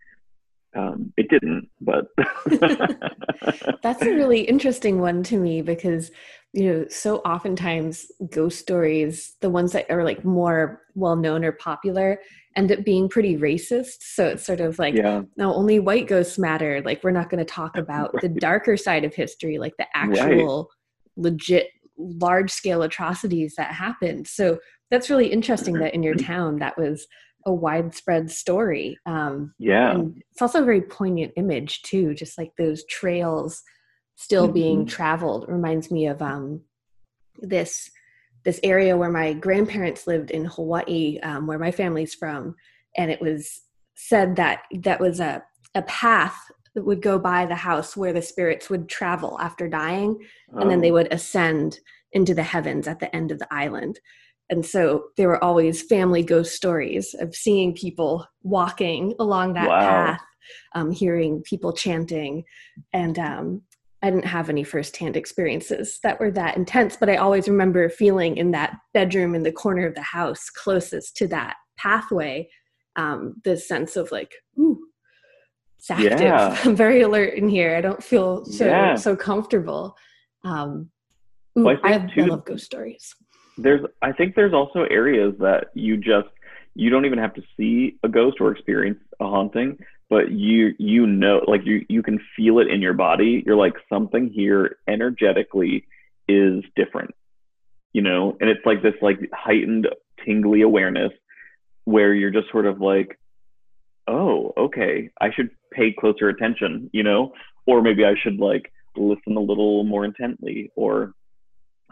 [0.75, 2.07] um, it didn't, but
[3.83, 6.11] that's a really interesting one to me because
[6.53, 11.53] you know so oftentimes ghost stories, the ones that are like more well known or
[11.53, 12.21] popular,
[12.57, 13.99] end up being pretty racist.
[14.01, 15.23] So it's sort of like, yeah.
[15.37, 16.83] no, only white ghosts matter.
[16.85, 18.23] Like we're not going to talk about right.
[18.23, 20.77] the darker side of history, like the actual right.
[21.21, 24.27] Legit large scale atrocities that happened.
[24.27, 24.59] So
[24.91, 27.07] that's really interesting that in your town that was
[27.47, 28.99] a widespread story.
[29.07, 29.93] Um, yeah.
[29.93, 33.63] And it's also a very poignant image too, just like those trails
[34.17, 34.55] still mm-hmm.
[34.55, 36.61] being traveled reminds me of um,
[37.39, 37.91] this
[38.43, 42.55] this area where my grandparents lived in Hawaii, um, where my family's from,
[42.97, 43.61] and it was
[43.95, 45.43] said that that was a
[45.75, 46.39] a path
[46.75, 50.19] that would go by the house where the spirits would travel after dying,
[50.55, 50.61] oh.
[50.61, 50.95] and then they oh.
[50.95, 51.79] would ascend
[52.13, 54.01] into the heavens at the end of the island.
[54.51, 59.79] And so there were always family ghost stories of seeing people walking along that wow.
[59.79, 60.23] path,
[60.75, 62.43] um, hearing people chanting.
[62.93, 63.63] And um,
[64.03, 68.37] I didn't have any firsthand experiences that were that intense, but I always remember feeling
[68.37, 72.49] in that bedroom in the corner of the house closest to that pathway
[72.97, 74.81] um, this sense of like, ooh,
[75.81, 76.21] it's active.
[76.21, 76.57] Yeah.
[76.65, 77.75] I'm very alert in here.
[77.77, 78.95] I don't feel so yeah.
[78.95, 79.97] so comfortable.
[80.45, 80.91] Um,
[81.59, 83.15] ooh, well, I, I, love ghost stories
[83.63, 86.29] there's I think there's also areas that you just
[86.75, 91.07] you don't even have to see a ghost or experience a haunting, but you you
[91.07, 93.43] know like you you can feel it in your body.
[93.45, 95.87] You're like something here energetically
[96.29, 97.15] is different.
[97.93, 99.89] You know, and it's like this like heightened
[100.25, 101.13] tingly awareness
[101.85, 103.19] where you're just sort of like
[104.11, 107.33] oh, okay, I should pay closer attention, you know,
[107.67, 111.15] or maybe I should like listen a little more intently or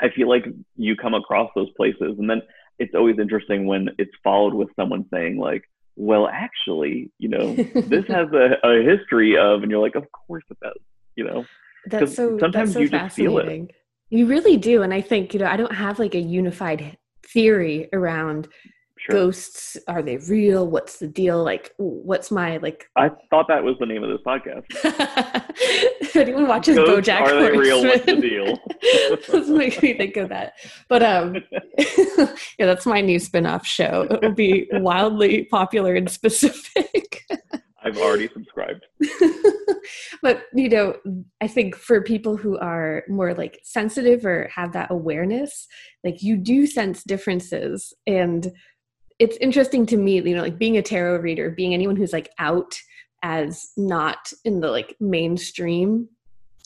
[0.01, 2.43] I feel like you come across those places, and then
[2.79, 5.65] it's always interesting when it's followed with someone saying like,
[5.97, 10.45] "Well, actually, you know, this has a, a history of," and you're like, "Of course
[10.51, 10.79] it does,"
[11.17, 11.45] you know.
[11.87, 12.39] That's so.
[12.39, 13.71] Sometimes that's so you just feel it.
[14.11, 17.89] You really do, and I think you know I don't have like a unified theory
[17.93, 18.49] around
[19.09, 19.21] Sure.
[19.21, 20.67] Ghosts, are they real?
[20.67, 21.43] What's the deal?
[21.43, 22.91] Like, what's my like?
[22.97, 24.65] I thought that was the name of this podcast.
[26.01, 27.83] if anyone watches Ghosts, BoJack, are they real?
[27.83, 28.59] What's the deal?
[29.33, 30.55] Doesn't make me think of that.
[30.89, 31.37] But um,
[32.59, 34.07] yeah, that's my new spin-off show.
[34.11, 37.25] It will be wildly popular and specific.
[37.83, 38.85] I've already subscribed.
[40.23, 40.97] but you know,
[41.41, 45.67] I think for people who are more like sensitive or have that awareness,
[46.05, 48.53] like you do sense differences and
[49.19, 52.31] it's interesting to me, you know, like being a tarot reader, being anyone who's like
[52.39, 52.79] out
[53.23, 56.09] as not in the like mainstream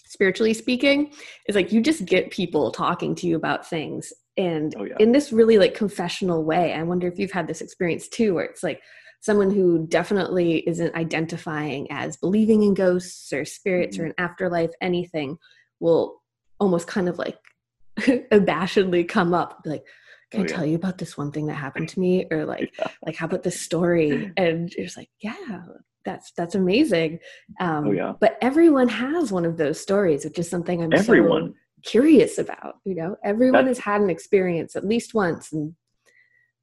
[0.07, 1.11] spiritually speaking
[1.49, 4.97] is like you just get people talking to you about things and oh, yeah.
[4.99, 8.45] in this really like confessional way i wonder if you've had this experience too where
[8.45, 8.83] it's like
[9.21, 14.05] someone who definitely isn't identifying as believing in ghosts or spirits mm-hmm.
[14.05, 15.39] or an afterlife anything
[15.81, 16.21] will
[16.61, 17.39] almost kind of like
[18.01, 19.85] abashedly come up like
[20.33, 22.27] can oh, I tell you about this one thing that happened to me?
[22.31, 22.89] Or like, yeah.
[23.05, 24.33] like how about this story?
[24.37, 25.61] And you're just like, yeah,
[26.05, 27.19] that's that's amazing.
[27.61, 28.13] Um, oh, yeah.
[28.19, 31.49] But everyone has one of those stories, which is something I'm everyone.
[31.49, 32.77] so curious about.
[32.85, 35.75] You know, everyone that's, has had an experience at least once, and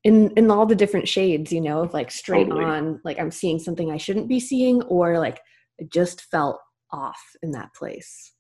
[0.04, 1.52] in in all the different shades.
[1.52, 2.66] You know, of like straight totally.
[2.66, 5.40] on, like I'm seeing something I shouldn't be seeing, or like
[5.80, 6.60] I just felt
[6.92, 8.34] off in that place.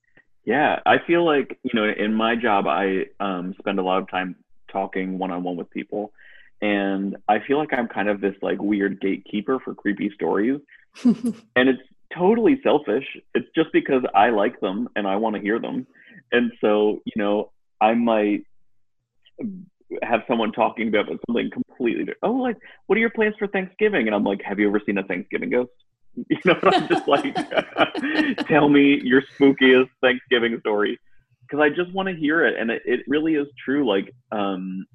[0.43, 4.09] Yeah, I feel like you know, in my job, I um, spend a lot of
[4.09, 4.35] time
[4.71, 6.11] talking one on one with people.
[6.61, 10.59] And I feel like I'm kind of this like weird gatekeeper for creepy stories.
[11.03, 11.81] and it's
[12.13, 13.05] totally selfish.
[13.33, 15.87] It's just because I like them and I want to hear them.
[16.31, 18.43] And so, you know, I might
[20.03, 22.19] have someone talking about something completely different.
[22.23, 24.07] Oh, like, what are your plans for Thanksgiving?
[24.07, 25.71] And I'm like, have you ever seen a Thanksgiving ghost?
[26.27, 27.33] You know, I'm just like,
[28.47, 30.99] tell me your spookiest Thanksgiving story
[31.49, 33.87] because I just want to hear it, and it, it really is true.
[33.87, 34.85] Like, um,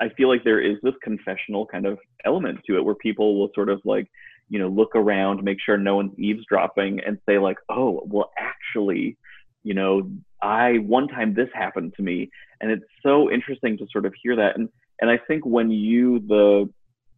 [0.00, 3.50] I feel like there is this confessional kind of element to it where people will
[3.54, 4.08] sort of like
[4.48, 9.16] you know look around make sure no one's eavesdropping and say like oh well actually
[9.64, 10.10] you know
[10.42, 12.30] i one time this happened to me
[12.60, 14.68] and it's so interesting to sort of hear that and
[15.00, 16.68] and i think when you the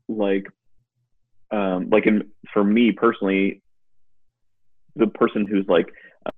[0.09, 0.47] like
[1.51, 3.63] um like in for me personally
[4.97, 5.93] the person who's like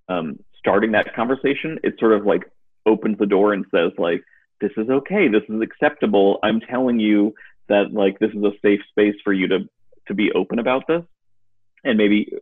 [0.08, 2.44] um starting that conversation it sort of like
[2.86, 4.22] opens the door and says like
[4.60, 5.28] this is okay.
[5.28, 6.38] This is acceptable.
[6.42, 7.34] I'm telling you
[7.68, 9.60] that like this is a safe space for you to
[10.08, 11.02] to be open about this
[11.84, 12.32] and maybe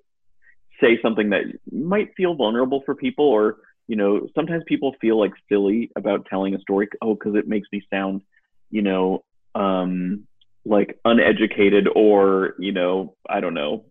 [0.80, 5.32] say something that might feel vulnerable for people or you know sometimes people feel like
[5.48, 6.88] silly about telling a story.
[7.02, 8.22] Oh because it makes me sound
[8.70, 10.26] you know um
[10.64, 13.84] like uneducated or you know i don't know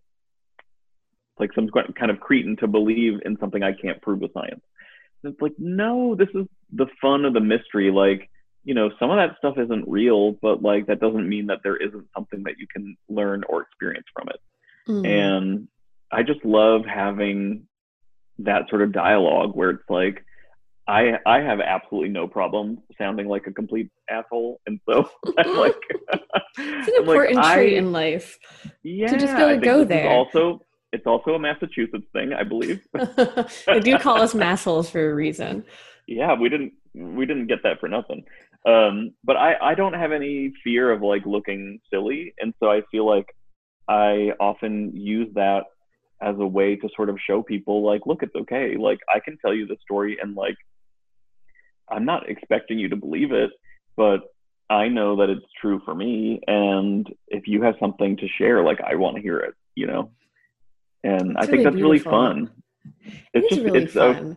[1.40, 4.62] like some kind of cretin to believe in something i can't prove with science
[5.22, 8.28] and it's like no this is the fun of the mystery like
[8.68, 11.78] you know, some of that stuff isn't real, but like that doesn't mean that there
[11.78, 14.40] isn't something that you can learn or experience from it.
[14.86, 15.06] Mm.
[15.06, 15.68] And
[16.12, 17.66] I just love having
[18.40, 20.22] that sort of dialogue where it's like,
[20.86, 25.76] I I have absolutely no problem sounding like a complete asshole, and so I'm like,
[26.58, 28.38] it's an important like, trait I, in life.
[28.82, 30.10] Yeah, to just go, go there.
[30.10, 30.60] Also,
[30.92, 32.80] it's also a Massachusetts thing, I believe.
[33.66, 35.64] they do call us massholes for a reason.
[36.06, 38.24] Yeah, we didn't we didn't get that for nothing.
[38.66, 42.34] Um, but I, I don't have any fear of like looking silly.
[42.38, 43.34] And so I feel like
[43.88, 45.64] I often use that
[46.20, 48.76] as a way to sort of show people like, look, it's okay.
[48.76, 50.56] Like I can tell you the story and like,
[51.88, 53.50] I'm not expecting you to believe it,
[53.96, 54.22] but
[54.68, 56.40] I know that it's true for me.
[56.46, 60.10] And if you have something to share, like I want to hear it, you know?
[61.04, 61.90] And I think really that's beautiful.
[61.90, 62.50] really fun.
[63.34, 64.16] It's it just, really it's fun.
[64.32, 64.36] A,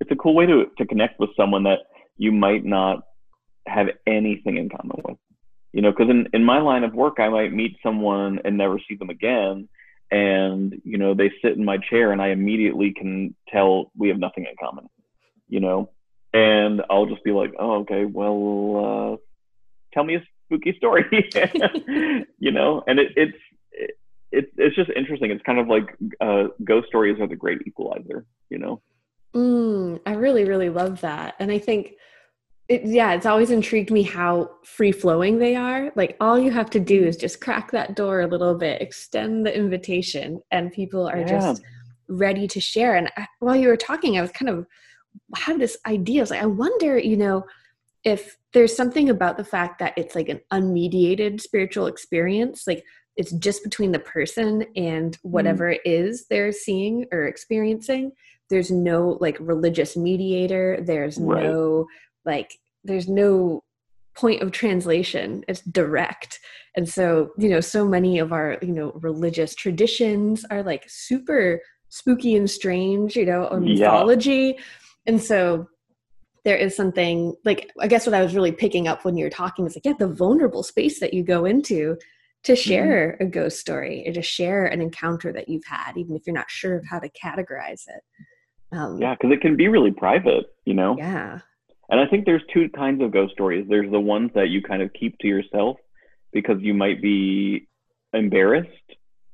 [0.00, 1.80] it's a cool way to, to connect with someone that
[2.16, 3.02] you might not
[3.66, 5.16] have anything in common with.
[5.72, 8.78] You know, because in, in my line of work, I might meet someone and never
[8.88, 9.68] see them again.
[10.10, 14.18] And, you know, they sit in my chair and I immediately can tell we have
[14.18, 14.88] nothing in common,
[15.48, 15.90] you know?
[16.32, 19.16] And I'll just be like, oh, okay, well, uh,
[19.92, 21.04] tell me a spooky story,
[22.38, 22.82] you know?
[22.86, 23.36] And it, it's,
[24.36, 25.30] it, it's just interesting.
[25.30, 28.82] It's kind of like uh, ghost stories are the great equalizer, you know?
[29.34, 31.34] Mm, I really, really love that.
[31.38, 31.94] And I think
[32.68, 35.92] it, yeah, it's always intrigued me how free flowing they are.
[35.94, 39.46] Like all you have to do is just crack that door a little bit, extend
[39.46, 41.26] the invitation, and people are yeah.
[41.28, 41.62] just
[42.08, 42.96] ready to share.
[42.96, 44.66] And I, while you were talking, I was kind of
[45.34, 46.20] had this idea.
[46.20, 47.44] I was like, I wonder, you know,
[48.04, 52.84] if there's something about the fact that it's like an unmediated spiritual experience, like
[53.16, 55.18] it's just between the person and mm.
[55.22, 55.74] whatever mm.
[55.74, 58.12] it is they're seeing or experiencing.
[58.48, 60.78] There's no like religious mediator.
[60.80, 61.42] There's right.
[61.42, 61.86] no
[62.24, 63.62] like there's no
[64.16, 66.40] point of translation it's direct
[66.74, 71.60] and so you know so many of our you know religious traditions are like super
[71.90, 74.62] spooky and strange you know or mythology yeah.
[75.04, 75.68] and so
[76.44, 79.30] there is something like i guess what i was really picking up when you were
[79.30, 81.94] talking is like yeah the vulnerable space that you go into
[82.46, 82.68] to mm-hmm.
[82.68, 83.26] share mm-hmm.
[83.26, 86.50] a ghost story or to share an encounter that you've had even if you're not
[86.50, 88.02] sure of how to categorize it
[88.72, 91.40] um, yeah because it can be really private you know yeah
[91.88, 93.66] and I think there's two kinds of ghost stories.
[93.68, 95.76] There's the ones that you kind of keep to yourself
[96.32, 97.68] because you might be
[98.12, 98.70] embarrassed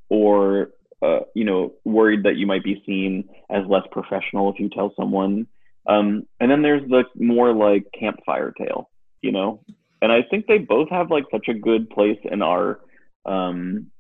[0.09, 0.71] or
[1.01, 4.93] uh, you know worried that you might be seen as less professional if you tell
[4.97, 5.47] someone.
[5.87, 8.91] Um, and then there's the more like campfire tale,
[9.23, 9.65] you know.
[10.03, 12.81] And I think they both have like such a good place in our
[13.27, 13.91] um,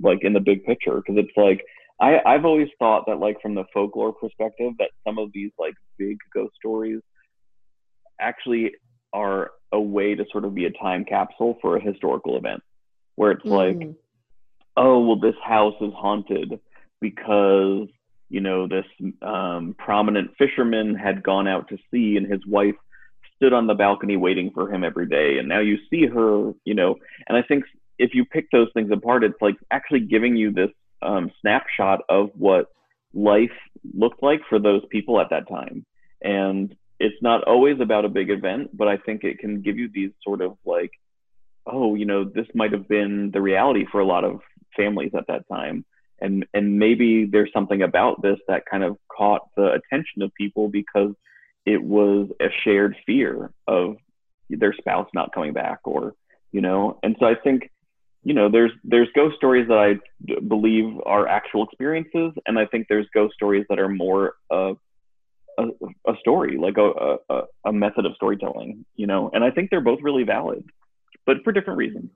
[0.00, 0.96] like in the big picture.
[0.96, 1.64] Because it's like
[2.02, 5.74] I, I've always thought that like from the folklore perspective that some of these like
[5.98, 7.00] big ghost stories
[8.20, 8.72] actually
[9.12, 12.62] are a way to sort of be a time capsule for a historical event.
[13.14, 13.50] Where it's mm.
[13.50, 13.96] like
[14.76, 16.58] oh well this house is haunted
[17.00, 17.88] because
[18.30, 18.86] you know this
[19.20, 22.74] um, prominent fisherman had gone out to sea and his wife
[23.36, 25.38] stood on the balcony waiting for him every day.
[25.38, 26.96] And now you see her you know.
[27.28, 27.64] And i think
[28.02, 30.70] if you pick those things apart it's like actually giving you this
[31.02, 32.66] um, snapshot of what
[33.14, 33.56] life
[33.94, 35.84] looked like for those people at that time
[36.22, 39.90] and it's not always about a big event, but I think it can give you
[39.92, 40.92] these sort of like,
[41.66, 44.40] oh, you know, this might have been the reality for a lot of
[44.76, 45.84] families at that time.
[46.20, 50.68] And, and maybe there's something about this that kind of caught the attention of people
[50.68, 51.12] because
[51.66, 53.96] it was a shared fear of
[54.48, 56.14] their spouse not coming back or
[56.50, 57.70] you know and so i think
[58.24, 59.94] you know there's there's ghost stories that i
[60.48, 64.76] believe are actual experiences and i think there's ghost stories that are more of
[65.58, 65.64] a,
[66.08, 69.30] a story, like a, a, a method of storytelling, you know.
[69.32, 70.64] And I think they're both really valid,
[71.26, 72.10] but for different reasons.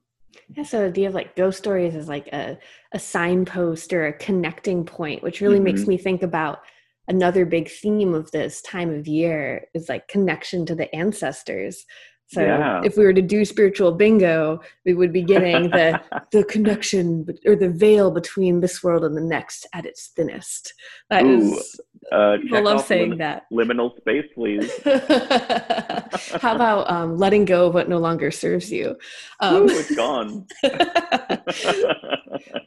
[0.54, 2.58] Yeah, so the idea of like ghost stories is like a,
[2.92, 5.64] a signpost or a connecting point, which really mm-hmm.
[5.64, 6.60] makes me think about
[7.08, 11.86] another big theme of this time of year is like connection to the ancestors.
[12.28, 12.80] So yeah.
[12.84, 16.00] if we were to do spiritual bingo, we would be getting the
[16.32, 20.74] the connection or the veil between this world and the next at its thinnest.
[21.08, 23.44] That Ooh, is, uh, I love saying lim- that.
[23.52, 24.72] Liminal space, please.
[26.42, 28.96] How about um, letting go of what no longer serves you?
[29.38, 30.46] Um, Ooh, it's gone.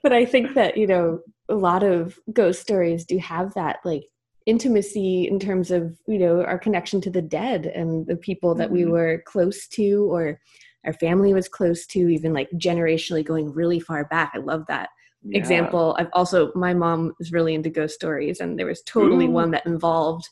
[0.04, 4.06] but I think that you know a lot of ghost stories do have that like
[4.46, 8.68] intimacy in terms of you know our connection to the dead and the people that
[8.68, 8.76] mm-hmm.
[8.76, 10.40] we were close to or
[10.86, 14.90] our family was close to even like generationally going really far back i love that
[15.24, 15.38] yeah.
[15.38, 19.32] example i've also my mom is really into ghost stories and there was totally Ooh.
[19.32, 20.30] one that involved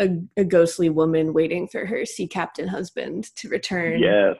[0.00, 4.36] a, a, ghostly woman waiting for her sea captain husband to return yes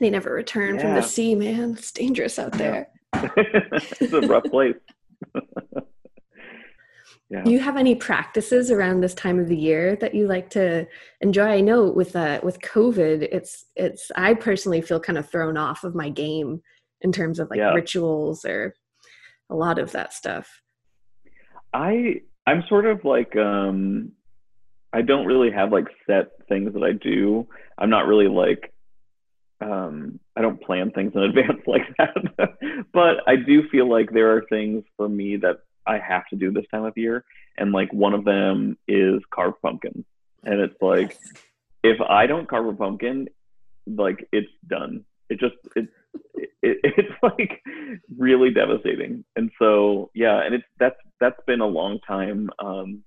[0.00, 0.80] they never return yeah.
[0.80, 4.74] from the sea man it's dangerous out there it's a rough place
[7.30, 7.42] yeah.
[7.42, 10.86] Do you have any practices around this time of the year that you like to
[11.20, 11.44] enjoy?
[11.44, 15.84] I know with uh, with COVID, it's it's I personally feel kind of thrown off
[15.84, 16.62] of my game
[17.02, 17.74] in terms of like yeah.
[17.74, 18.74] rituals or
[19.50, 20.62] a lot of that stuff.
[21.74, 24.12] I I'm sort of like um
[24.90, 27.46] I don't really have like set things that I do.
[27.76, 28.72] I'm not really like
[29.60, 32.86] um I don't plan things in advance like that.
[32.94, 35.58] but I do feel like there are things for me that
[35.88, 37.24] I have to do this time of year.
[37.56, 40.04] And like one of them is carve pumpkins.
[40.44, 41.42] And it's like, yes.
[41.82, 43.28] if I don't carve a pumpkin,
[43.86, 45.04] like it's done.
[45.28, 45.88] It just, it,
[46.34, 47.62] it, it's like
[48.16, 49.24] really devastating.
[49.34, 53.02] And so, yeah, and it's, that's, that's been a long time, um,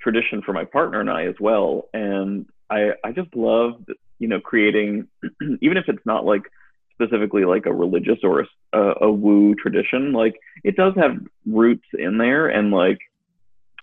[0.00, 1.88] tradition for my partner and I as well.
[1.94, 3.84] And I, I just love,
[4.18, 5.08] you know, creating,
[5.60, 6.42] even if it's not like
[6.94, 12.18] specifically like a religious or a, a, woo tradition like it does have roots in
[12.18, 12.98] there and like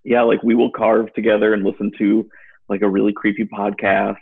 [0.04, 2.30] yeah like we will carve together and listen to
[2.72, 4.18] like a really creepy podcast.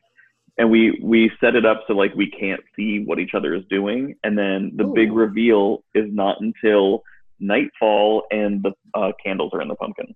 [0.58, 3.64] And we we set it up so like we can't see what each other is
[3.70, 4.16] doing.
[4.26, 4.94] And then the Ooh.
[4.94, 7.04] big reveal is not until
[7.40, 10.14] nightfall and the uh, candles are in the pumpkin.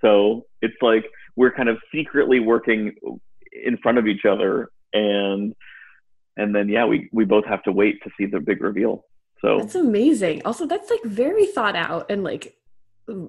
[0.00, 1.04] So it's like
[1.36, 2.94] we're kind of secretly working
[3.52, 5.54] in front of each other and
[6.36, 9.04] and then yeah, we we both have to wait to see the big reveal.
[9.40, 10.42] So that's amazing.
[10.44, 12.56] Also, that's like very thought out and like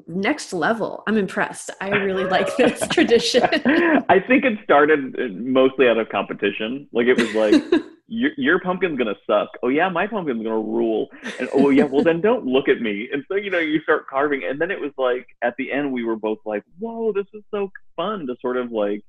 [0.08, 1.04] next level.
[1.08, 1.70] I'm impressed.
[1.82, 3.44] I really like this tradition.
[4.10, 6.88] I think it started mostly out of competition.
[6.92, 9.50] Like it was like your, your pumpkin's gonna suck.
[9.64, 11.08] Oh yeah, my pumpkin's gonna rule.
[11.40, 13.10] And oh yeah, well then don't look at me.
[13.12, 15.92] And so you know you start carving, and then it was like at the end
[15.92, 19.04] we were both like, whoa, this is so fun to sort of like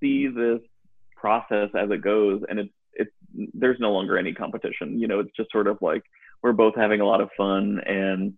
[0.00, 0.60] see this
[1.16, 3.10] process as it goes, and it's it's
[3.54, 4.98] there's no longer any competition.
[4.98, 6.02] You know, it's just sort of like
[6.42, 8.34] we're both having a lot of fun and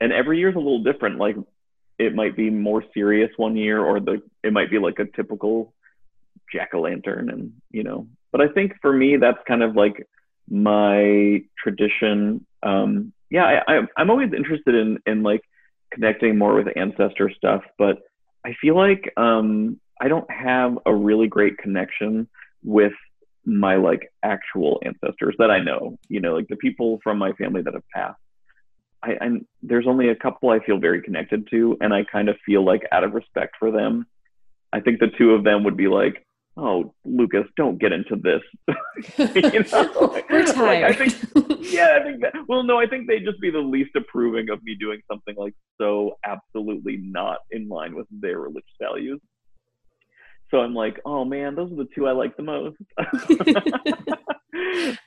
[0.00, 1.18] and every year is a little different.
[1.18, 1.36] Like
[1.98, 5.74] it might be more serious one year or the it might be like a typical
[6.52, 10.06] jack-o'-lantern and you know but i think for me that's kind of like
[10.48, 15.42] my tradition um yeah I, i'm always interested in in like
[15.92, 17.98] connecting more with ancestor stuff but
[18.46, 22.28] i feel like um i don't have a really great connection
[22.62, 22.92] with
[23.48, 27.62] my like actual ancestors that I know, you know, like the people from my family
[27.62, 28.20] that have passed.
[29.02, 32.36] I, and there's only a couple I feel very connected to, and I kind of
[32.44, 34.06] feel like out of respect for them,
[34.72, 36.26] I think the two of them would be like,
[36.56, 38.42] "Oh, Lucas, don't get into this."
[39.18, 40.22] you know?
[40.30, 40.82] We're tired.
[40.82, 41.14] Like, I think,
[41.72, 42.34] yeah, I think that.
[42.48, 45.54] Well, no, I think they'd just be the least approving of me doing something like
[45.80, 49.20] so absolutely not in line with their religious values.
[50.50, 52.76] So I'm like, oh man, those are the two I like the most.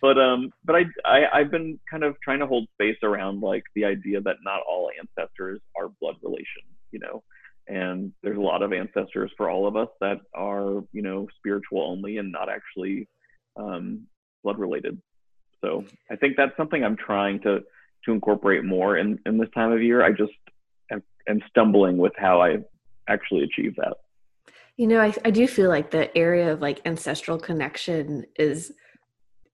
[0.02, 3.64] but um, but I, I I've been kind of trying to hold space around like
[3.76, 7.24] the idea that not all ancestors are blood relation, you know,
[7.68, 11.82] and there's a lot of ancestors for all of us that are you know spiritual
[11.82, 13.08] only and not actually
[13.58, 14.04] um,
[14.44, 15.02] blood related.
[15.62, 17.62] So I think that's something I'm trying to
[18.06, 20.04] to incorporate more in in this time of year.
[20.04, 20.34] I just
[20.92, 22.58] am, am stumbling with how I
[23.08, 23.96] actually achieve that.
[24.78, 28.72] You know, I, I do feel like the area of like ancestral connection is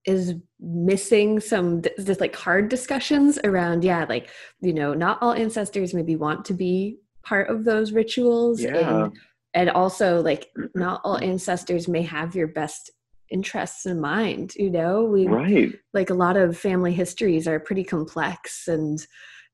[0.07, 4.29] is missing some just like hard discussions around yeah like
[4.61, 9.03] you know not all ancestors maybe want to be part of those rituals yeah.
[9.03, 9.17] and
[9.53, 10.79] and also like mm-hmm.
[10.79, 12.89] not all ancestors may have your best
[13.29, 15.03] interests in mind you know?
[15.03, 15.73] We right.
[15.93, 19.05] like a lot of family histories are pretty complex and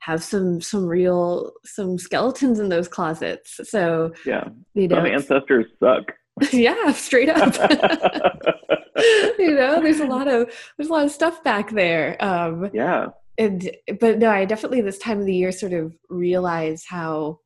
[0.04, 3.60] have some some real some skeletons in those closets.
[3.64, 6.12] So yeah, you know, some ancestors suck.
[6.52, 7.56] yeah, straight up.
[9.40, 12.22] you know, there's a lot of there's a lot of stuff back there.
[12.24, 13.08] Um, yeah.
[13.38, 17.40] And but no, I definitely this time of the year sort of realize how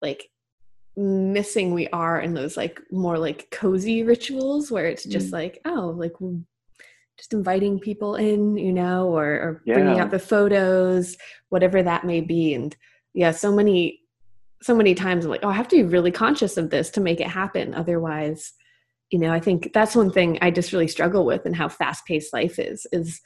[0.00, 0.30] like
[0.96, 5.32] missing we are in those like more like cozy rituals where it's just mm.
[5.32, 6.14] like oh like
[7.18, 9.74] just inviting people in you know or, or yeah.
[9.74, 11.16] bringing out the photos
[11.48, 12.76] whatever that may be and
[13.12, 14.00] yeah so many
[14.62, 17.00] so many times i'm like oh i have to be really conscious of this to
[17.00, 18.52] make it happen otherwise
[19.10, 22.06] you know i think that's one thing i just really struggle with and how fast
[22.06, 23.20] paced life is is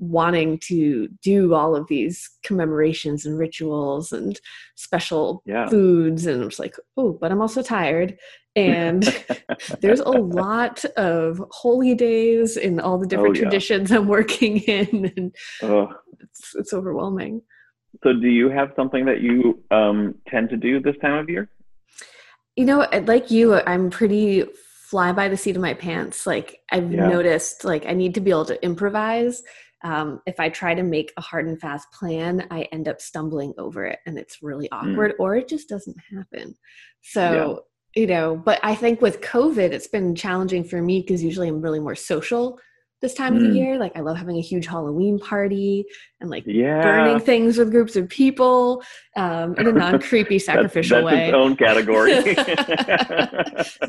[0.00, 4.40] wanting to do all of these commemorations and rituals and
[4.74, 5.68] special yeah.
[5.68, 8.18] foods and it's like oh but i'm also tired
[8.56, 9.02] and
[9.80, 13.42] there's a lot of holy days in all the different oh, yeah.
[13.42, 15.88] traditions i'm working in and oh.
[16.18, 17.42] it's, it's overwhelming
[18.02, 21.50] so do you have something that you um, tend to do this time of year
[22.56, 24.44] you know like you i'm pretty
[24.90, 27.06] fly by the seat of my pants like i've yeah.
[27.06, 29.42] noticed like i need to be able to improvise
[29.82, 33.54] um, if I try to make a hard and fast plan, I end up stumbling
[33.58, 34.76] over it and it's really mm.
[34.76, 35.20] awkward mm.
[35.20, 36.54] or it just doesn't happen.
[37.02, 37.64] So,
[37.94, 38.02] yeah.
[38.02, 41.60] you know, but I think with COVID, it's been challenging for me because usually I'm
[41.60, 42.58] really more social
[43.00, 43.36] this time mm.
[43.36, 43.56] of the mm.
[43.56, 43.78] year.
[43.78, 45.86] Like I love having a huge Halloween party
[46.20, 46.82] and like yeah.
[46.82, 48.82] burning things with groups of people
[49.16, 51.28] um, in a non-creepy sacrificial that's, that's way.
[51.28, 52.34] Its own category.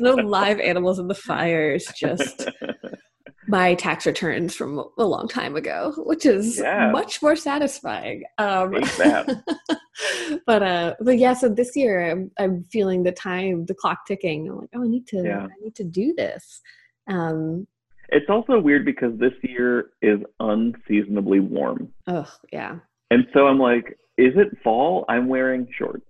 [0.00, 2.48] no live animals in the fires, just
[3.48, 6.90] my tax returns from a long time ago, which is yeah.
[6.90, 8.24] much more satisfying.
[8.38, 8.70] Um,
[10.46, 14.48] but uh, but yeah, so this year I'm, I'm feeling the time, the clock ticking.
[14.48, 15.44] I'm like, oh, I need to, yeah.
[15.44, 16.60] I need to do this.
[17.08, 17.66] Um,
[18.08, 21.92] it's also weird because this year is unseasonably warm.
[22.06, 22.78] Oh yeah.
[23.10, 25.04] And so I'm like, is it fall?
[25.08, 26.06] I'm wearing shorts.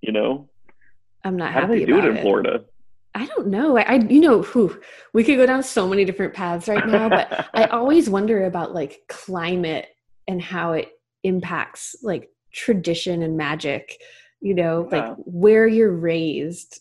[0.00, 0.48] You know.
[1.24, 1.52] I'm not.
[1.52, 1.66] Happy.
[1.66, 2.22] How do they do it in it.
[2.22, 2.64] Florida?
[3.18, 3.76] I don't know.
[3.76, 4.80] I, I you know, whew,
[5.12, 8.74] we could go down so many different paths right now, but I always wonder about
[8.74, 9.88] like climate
[10.28, 10.88] and how it
[11.24, 14.00] impacts like tradition and magic.
[14.40, 15.08] You know, yeah.
[15.08, 16.80] like where you're raised,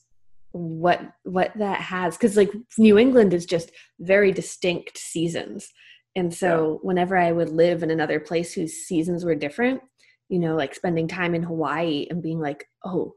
[0.51, 5.73] what what that has, because like New England is just very distinct seasons,
[6.15, 6.87] and so yeah.
[6.87, 9.81] whenever I would live in another place whose seasons were different,
[10.29, 13.15] you know, like spending time in Hawaii and being like, oh,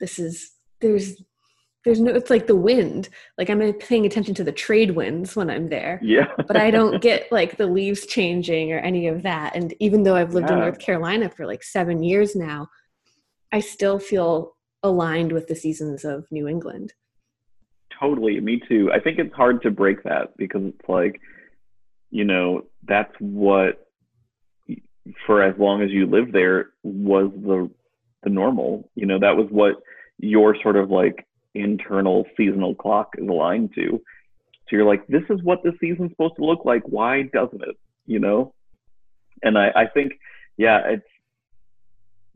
[0.00, 1.22] this is there's
[1.86, 3.08] there's no it's like the wind.
[3.38, 6.00] Like i'm paying attention to the trade winds when i'm there.
[6.02, 6.26] Yeah.
[6.36, 9.56] But i don't get like the leaves changing or any of that.
[9.56, 10.56] And even though i've lived yeah.
[10.56, 12.68] in north carolina for like seven years now
[13.52, 16.92] i still feel aligned with the seasons of new england.
[17.98, 18.38] Totally.
[18.40, 18.90] Me too.
[18.92, 21.20] I think it's hard to break that because it's like
[22.10, 23.86] you know that's what
[25.24, 27.70] for as long as you lived there was the
[28.24, 28.90] the normal.
[28.96, 29.76] You know that was what
[30.18, 31.25] your sort of like
[31.58, 34.00] internal seasonal clock is aligned to.
[34.68, 36.82] So you're like, this is what the season's supposed to look like.
[36.84, 37.76] Why doesn't it?
[38.06, 38.52] You know?
[39.42, 40.12] And I, I think,
[40.56, 41.06] yeah, it's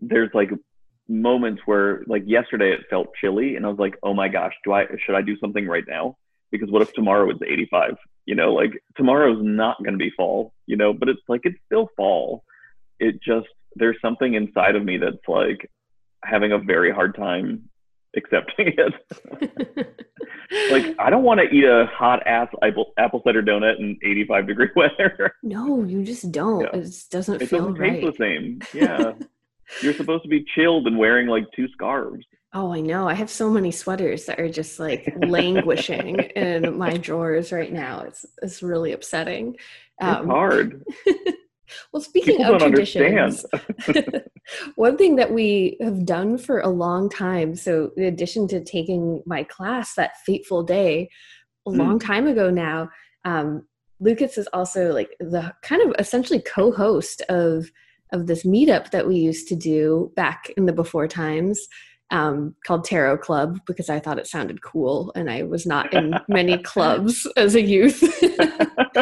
[0.01, 0.51] there's like
[1.09, 4.73] moments where like yesterday it felt chilly and I was like, oh my gosh, do
[4.73, 6.17] I should I do something right now?
[6.51, 7.97] Because what if tomorrow is 85?
[8.27, 11.91] You know, like tomorrow's not gonna be fall, you know, but it's like it's still
[11.97, 12.45] fall.
[12.99, 15.71] It just there's something inside of me that's like
[16.23, 17.70] having a very hard time
[18.17, 19.97] accepting it.
[20.71, 24.47] like I don't want to eat a hot ass apple apple cider donut in 85
[24.47, 25.35] degree weather.
[25.43, 26.63] No, you just don't.
[26.63, 26.81] Yeah.
[26.81, 28.03] It just doesn't it feel doesn't right.
[28.03, 28.61] taste the same.
[28.75, 29.13] Yeah.
[29.83, 32.25] You're supposed to be chilled and wearing like two scarves.
[32.53, 33.09] Oh, I know.
[33.09, 38.01] I have so many sweaters that are just like languishing in my drawers right now.
[38.01, 39.57] It's it's really upsetting.
[40.01, 40.85] Um, it's hard.
[41.93, 43.45] Well, speaking People of traditions,
[44.75, 49.23] one thing that we have done for a long time, so in addition to taking
[49.27, 51.11] my class that fateful day
[51.67, 51.79] a mm.
[51.79, 52.89] long time ago now,
[53.25, 53.67] um,
[54.01, 57.71] Lucas is also like the kind of essentially co-host of
[58.13, 61.69] of this meetup that we used to do back in the before times
[62.11, 66.15] um, called Tarot Club because I thought it sounded cool and I was not in
[66.29, 68.03] many clubs as a youth.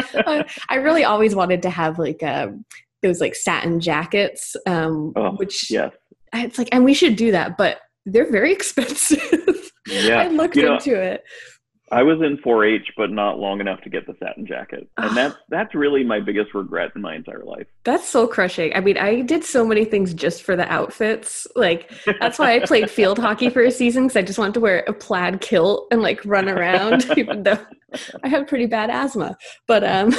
[0.69, 2.65] I really always wanted to have like um,
[3.01, 5.89] those like satin jackets, um, oh, which yeah,
[6.33, 9.71] it's like, and we should do that, but they're very expensive.
[9.87, 11.23] Yeah, I looked you into know, it.
[11.91, 15.35] I was in 4-H, but not long enough to get the satin jacket, and that's
[15.49, 17.67] that's really my biggest regret in my entire life.
[17.83, 18.75] That's so crushing.
[18.75, 21.47] I mean, I did so many things just for the outfits.
[21.55, 24.59] Like that's why I played field hockey for a season because I just wanted to
[24.59, 27.59] wear a plaid kilt and like run around, even though
[28.23, 29.35] I have pretty bad asthma.
[29.67, 30.13] But um,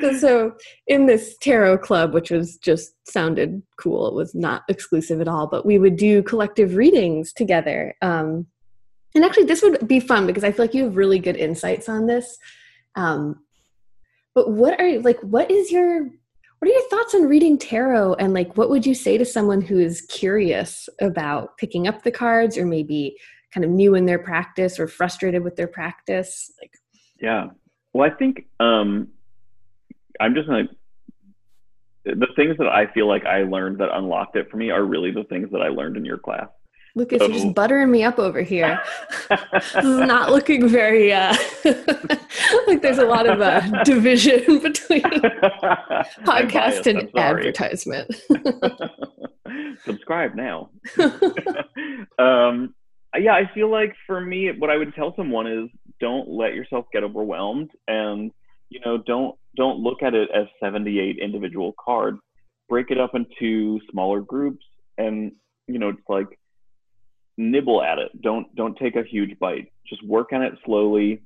[0.18, 0.54] so
[0.86, 5.46] in this tarot club, which was just sounded cool, it was not exclusive at all.
[5.46, 7.94] But we would do collective readings together.
[8.02, 8.46] Um,
[9.14, 11.88] and actually this would be fun because i feel like you have really good insights
[11.88, 12.38] on this.
[12.96, 13.40] Um,
[14.34, 18.14] but what are like what is your what are your thoughts on reading tarot?
[18.14, 22.10] And like what would you say to someone who is curious about picking up the
[22.10, 23.16] cards or maybe
[23.52, 26.50] kind of new in their practice or frustrated with their practice?
[26.60, 26.72] Like
[27.20, 27.46] yeah.
[27.92, 29.08] Well i think um
[30.20, 30.64] i'm just gonna
[32.04, 35.12] the things that i feel like i learned that unlocked it for me are really
[35.12, 36.48] the things that i learned in your class
[36.96, 38.80] Lucas, so, you're just buttering me up over here.
[39.52, 41.34] this is not looking very uh,
[42.68, 45.02] like there's a lot of uh, division between
[46.22, 48.14] podcast and advertisement.
[49.84, 50.70] Subscribe now.
[52.18, 52.72] um,
[53.18, 55.68] yeah, I feel like for me, what I would tell someone is
[56.00, 58.30] don't let yourself get overwhelmed, and
[58.68, 62.18] you know, don't don't look at it as 78 individual cards.
[62.68, 64.64] Break it up into smaller groups,
[64.96, 65.32] and
[65.66, 66.38] you know, it's like
[67.36, 68.20] nibble at it.
[68.20, 69.72] Don't don't take a huge bite.
[69.86, 71.22] Just work on it slowly.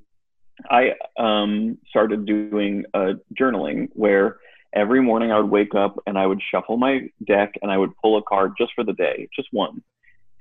[0.68, 4.38] I um, started doing uh, journaling where
[4.72, 7.96] every morning I would wake up and I would shuffle my deck and I would
[8.02, 9.82] pull a card just for the day, just one.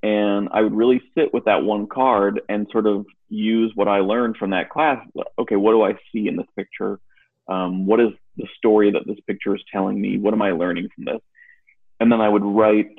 [0.04, 4.00] And I would really sit with that one card and sort of use what I
[4.00, 5.06] learned from that class.
[5.40, 7.00] Okay, what do I see in this picture?
[7.48, 10.18] Um, what is the story that this picture is telling me?
[10.18, 11.22] What am I learning from this?
[12.00, 12.96] And then I would write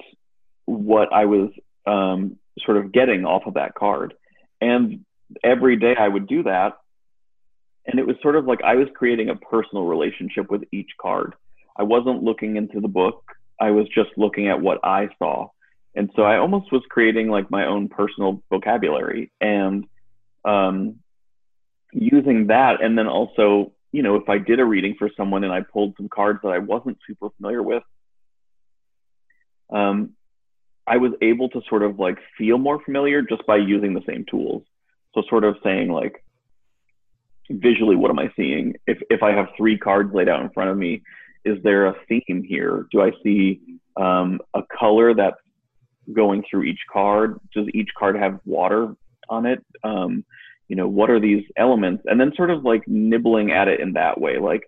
[0.65, 1.51] what I was
[1.87, 4.15] um, sort of getting off of that card.
[4.61, 5.05] And
[5.43, 6.79] every day I would do that.
[7.87, 11.35] And it was sort of like I was creating a personal relationship with each card.
[11.77, 13.23] I wasn't looking into the book,
[13.61, 15.49] I was just looking at what I saw.
[15.95, 19.87] And so I almost was creating like my own personal vocabulary and
[20.45, 20.97] um,
[21.93, 22.83] using that.
[22.83, 25.95] And then also, you know, if I did a reading for someone and I pulled
[25.97, 27.83] some cards that I wasn't super familiar with,
[29.71, 30.11] um,
[30.89, 34.25] I was able to sort of like feel more familiar just by using the same
[34.31, 34.63] tools.
[35.15, 36.25] So sort of saying like
[37.51, 38.75] visually what am I seeing?
[38.87, 41.03] If if I have three cards laid out in front of me,
[41.45, 42.87] is there a theme here?
[42.93, 43.61] Do I see
[43.97, 45.37] um, a color that's
[46.13, 47.39] going through each card?
[47.55, 48.95] Does each card have water
[49.29, 49.65] on it?
[49.85, 50.25] Um,
[50.69, 52.05] you know, what are these elements?
[52.07, 54.63] And then sort of like nibbling at it in that way, like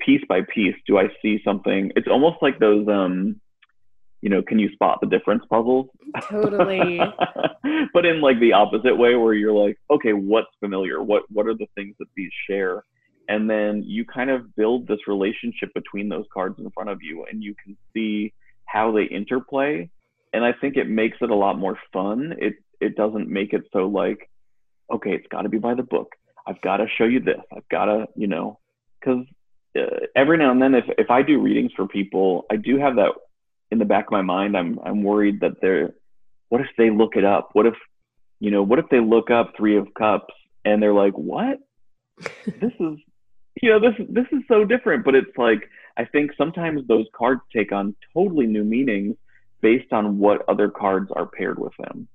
[0.00, 0.74] piece by piece.
[0.86, 1.92] Do I see something?
[1.96, 3.40] It's almost like those um,
[4.22, 5.88] you know, can you spot the difference puzzles?
[6.30, 6.98] Totally.
[7.92, 11.02] but in like the opposite way where you're like, okay, what's familiar?
[11.02, 12.84] What what are the things that these share?
[13.28, 17.26] And then you kind of build this relationship between those cards in front of you
[17.30, 18.32] and you can see
[18.64, 19.90] how they interplay.
[20.32, 22.34] And I think it makes it a lot more fun.
[22.38, 24.30] It it doesn't make it so like,
[24.92, 26.12] okay, it's got to be by the book.
[26.46, 27.40] I've got to show you this.
[27.56, 28.58] I've got to, you know,
[29.00, 29.24] because
[29.76, 32.96] uh, every now and then, if if I do readings for people, I do have
[32.96, 33.12] that
[33.72, 35.94] in the back of my mind, I'm I'm worried that they're
[36.50, 37.48] what if they look it up?
[37.54, 37.74] What if
[38.38, 41.58] you know, what if they look up three of cups and they're like, What?
[42.46, 42.98] this is
[43.62, 45.06] you know, this this is so different.
[45.06, 49.16] But it's like I think sometimes those cards take on totally new meanings
[49.62, 52.08] based on what other cards are paired with them.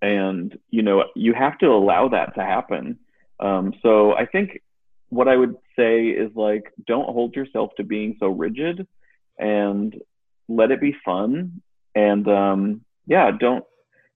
[0.00, 2.98] And, you know, you have to allow that to happen.
[3.40, 4.60] Um, so I think
[5.08, 8.86] what I would say is like, don't hold yourself to being so rigid
[9.38, 9.94] and
[10.48, 11.62] let it be fun.
[11.94, 13.64] And um, yeah don't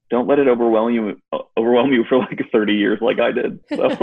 [0.09, 1.21] don't let it overwhelm you
[1.57, 3.85] overwhelm you for like 30 years like i did so.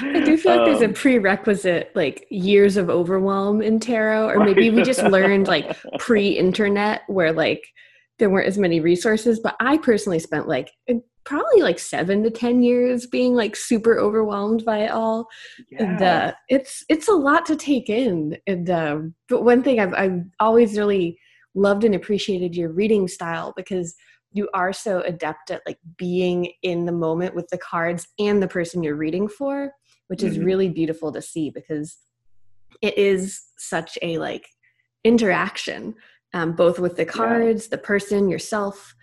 [0.00, 4.28] I do feel like um, there's a um, prerequisite like years of overwhelm in tarot
[4.28, 7.64] or maybe we just learned like pre-internet where like
[8.18, 10.72] there weren't as many resources but i personally spent like
[11.26, 15.26] probably like seven to ten years being like super overwhelmed by it all
[15.70, 15.82] yeah.
[15.82, 18.98] and uh, it's it's a lot to take in and uh,
[19.28, 21.18] but one thing I've, I've always really
[21.54, 23.96] loved and appreciated your reading style because
[24.32, 28.48] you are so adept at like being in the moment with the cards and the
[28.48, 29.72] person you're reading for
[30.06, 30.28] which mm-hmm.
[30.28, 31.98] is really beautiful to see because
[32.82, 34.46] it is such a like
[35.02, 35.94] interaction
[36.36, 37.68] um, both with the cards yeah.
[37.70, 38.94] the person yourself.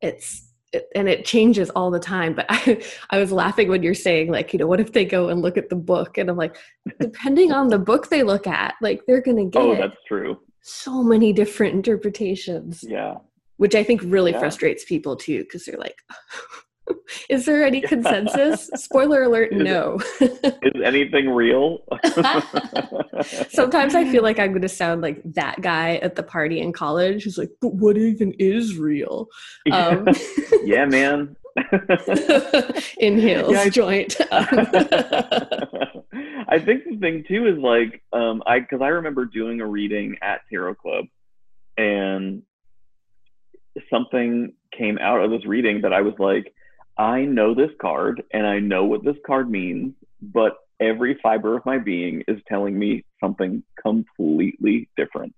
[0.00, 0.52] It's
[0.94, 4.52] and it changes all the time but I, I was laughing when you're saying like
[4.52, 6.18] you know what if they go and look at the book?
[6.18, 6.56] And i'm like
[7.00, 10.38] depending on the book they look at like they're gonna oh, get oh that's true.
[10.62, 12.84] so many different interpretations.
[12.86, 13.14] Yeah.
[13.56, 14.40] Which i think really yeah.
[14.40, 15.96] frustrates people too because they're like
[17.28, 18.70] is there any consensus?
[18.74, 19.98] Spoiler alert, is, no.
[20.20, 21.78] is anything real?
[23.48, 26.72] Sometimes I feel like I'm going to sound like that guy at the party in
[26.72, 29.28] college who's like, but what even is real?
[29.70, 30.06] Um,
[30.64, 31.36] yeah, man.
[32.98, 34.16] in heels yeah, I, joint.
[36.48, 40.16] I think the thing too is like, um, I, cause I remember doing a reading
[40.20, 41.06] at Tarot Club
[41.78, 42.42] and
[43.90, 46.52] something came out of this reading that I was like,
[46.98, 51.66] I know this card and I know what this card means, but every fiber of
[51.66, 55.34] my being is telling me something completely different.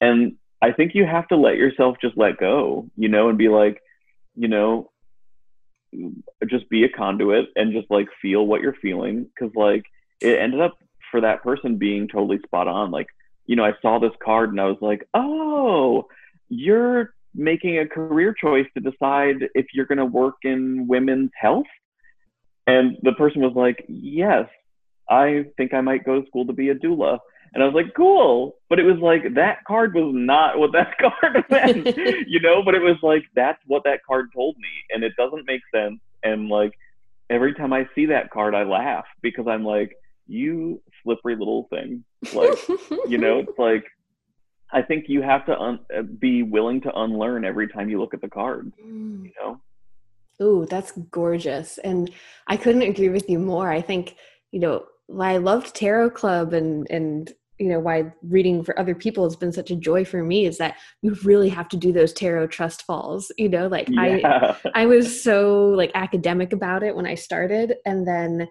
[0.00, 3.48] And I think you have to let yourself just let go, you know, and be
[3.48, 3.80] like,
[4.34, 4.90] you know,
[6.48, 9.26] just be a conduit and just like feel what you're feeling.
[9.38, 9.84] Cause like
[10.20, 10.78] it ended up
[11.10, 12.90] for that person being totally spot on.
[12.90, 13.08] Like,
[13.46, 16.08] you know, I saw this card and I was like, oh,
[16.48, 21.66] you're making a career choice to decide if you're going to work in women's health.
[22.66, 24.48] And the person was like, yes,
[25.08, 27.18] I think I might go to school to be a doula.
[27.52, 28.56] And I was like, cool.
[28.68, 31.96] But it was like that card was not what that card meant,
[32.28, 32.62] you know?
[32.62, 34.68] But it was like, that's what that card told me.
[34.90, 35.98] And it doesn't make sense.
[36.22, 36.72] And like
[37.28, 42.04] every time I see that card, I laugh because I'm like, you slippery little thing.
[42.32, 42.58] Like,
[43.08, 43.84] you know, it's like,
[44.72, 45.80] I think you have to un-
[46.18, 49.24] be willing to unlearn every time you look at the card, mm.
[49.24, 49.60] you know?
[50.42, 51.78] Ooh, that's gorgeous.
[51.78, 52.10] And
[52.46, 53.70] I couldn't agree with you more.
[53.70, 54.16] I think,
[54.52, 58.94] you know, why I loved Tarot Club and and you know why reading for other
[58.94, 61.92] people has been such a joy for me is that you really have to do
[61.92, 64.56] those tarot trust falls you know like yeah.
[64.64, 68.48] i i was so like academic about it when i started and then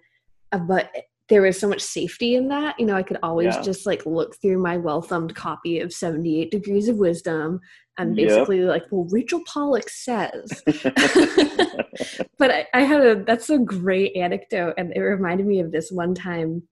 [0.52, 0.92] uh, but
[1.30, 3.62] there was so much safety in that you know i could always yeah.
[3.62, 7.60] just like look through my well thumbed copy of 78 degrees of wisdom
[7.96, 8.68] and basically yep.
[8.68, 10.62] like well rachel pollack says
[12.38, 15.90] but I, I had a that's a great anecdote and it reminded me of this
[15.90, 16.62] one time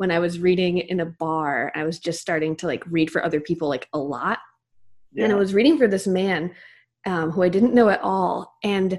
[0.00, 1.70] when I was reading in a bar.
[1.74, 4.38] I was just starting to like read for other people like a lot.
[5.12, 5.24] Yeah.
[5.24, 6.54] And I was reading for this man
[7.04, 8.56] um, who I didn't know at all.
[8.64, 8.98] And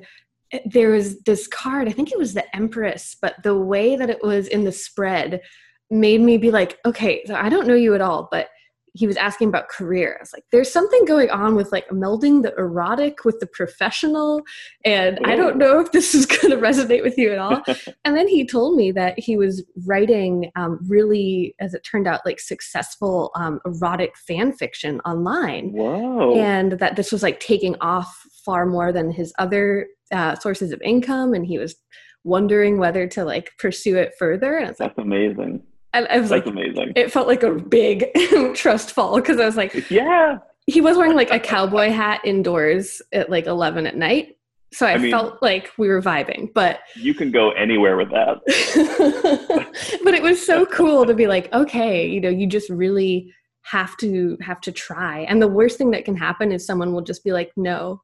[0.66, 4.24] there was this card, I think it was the Empress, but the way that it
[4.24, 5.42] was in the spread
[5.90, 8.48] made me be like, okay, so I don't know you at all, but
[8.94, 10.18] he was asking about career.
[10.20, 14.42] I was like, there's something going on with like melding the erotic with the professional.
[14.84, 15.30] And Ooh.
[15.30, 17.62] I don't know if this is going to resonate with you at all.
[18.06, 22.22] and then he told me that he was writing um, really, as it turned out,
[22.26, 25.72] like successful um, erotic fan fiction online.
[25.72, 26.38] Whoa.
[26.38, 28.14] And that this was like taking off
[28.46, 31.34] far more than his other uh, sources of income.
[31.34, 31.76] And he was
[32.24, 34.58] wondering whether to like pursue it further.
[34.58, 35.64] And it's like, that's amazing.
[35.94, 36.94] And I was That's like, amazing.
[36.96, 38.06] It felt like a big
[38.56, 40.38] trust fall because I was like, yeah.
[40.68, 44.38] He was wearing like a cowboy hat indoors at like 11 at night.
[44.74, 48.10] So I, I mean, felt like we were vibing, but you can go anywhere with
[48.12, 48.40] that.
[50.04, 53.34] but it was so cool to be like, okay, you know, you just really
[53.64, 55.22] have to have to try.
[55.22, 58.02] And the worst thing that can happen is someone will just be like, no,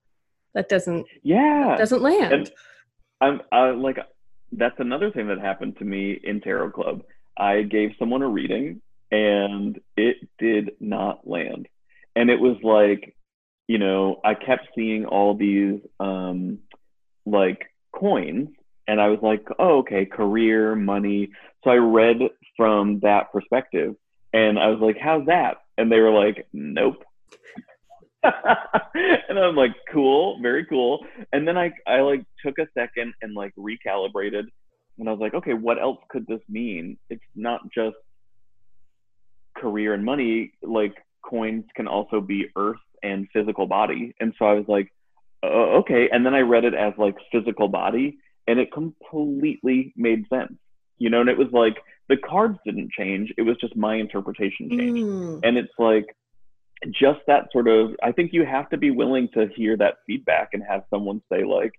[0.55, 2.33] that doesn't, yeah, that doesn't land.
[2.33, 2.51] And
[3.21, 3.99] I'm uh, like,
[4.51, 7.01] that's another thing that happened to me in Tarot Club
[7.37, 8.81] I gave someone a reading
[9.11, 11.67] and it did not land.
[12.15, 13.15] And it was like,
[13.67, 16.59] you know, I kept seeing all these um,
[17.25, 18.49] like coins
[18.87, 21.31] and I was like, oh, okay, career, money.
[21.63, 22.17] So I read
[22.55, 23.95] from that perspective
[24.33, 25.57] and I was like, how's that?
[25.77, 27.03] And they were like, nope.
[28.23, 31.05] and I'm like, cool, very cool.
[31.31, 34.45] And then I, I like took a second and like recalibrated
[34.99, 36.97] and I was like, okay, what else could this mean?
[37.09, 37.95] It's not just
[39.55, 40.53] career and money.
[40.61, 44.15] Like coins can also be earth and physical body.
[44.19, 44.91] And so I was like,
[45.43, 46.09] uh, okay.
[46.11, 48.17] And then I read it as like physical body,
[48.47, 50.53] and it completely made sense.
[50.97, 51.77] You know, and it was like
[52.09, 53.31] the cards didn't change.
[53.37, 55.03] It was just my interpretation changed.
[55.03, 55.39] Mm.
[55.43, 56.07] And it's like
[56.89, 57.91] just that sort of.
[58.01, 61.43] I think you have to be willing to hear that feedback and have someone say
[61.43, 61.73] like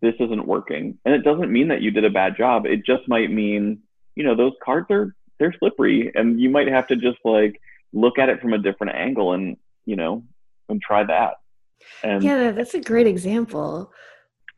[0.00, 0.98] this isn't working.
[1.04, 2.66] And it doesn't mean that you did a bad job.
[2.66, 3.80] It just might mean,
[4.14, 7.60] you know, those cards are they're slippery and you might have to just like
[7.92, 10.24] look at it from a different angle and, you know,
[10.68, 11.34] and try that.
[12.02, 13.92] And Yeah, that's a great example.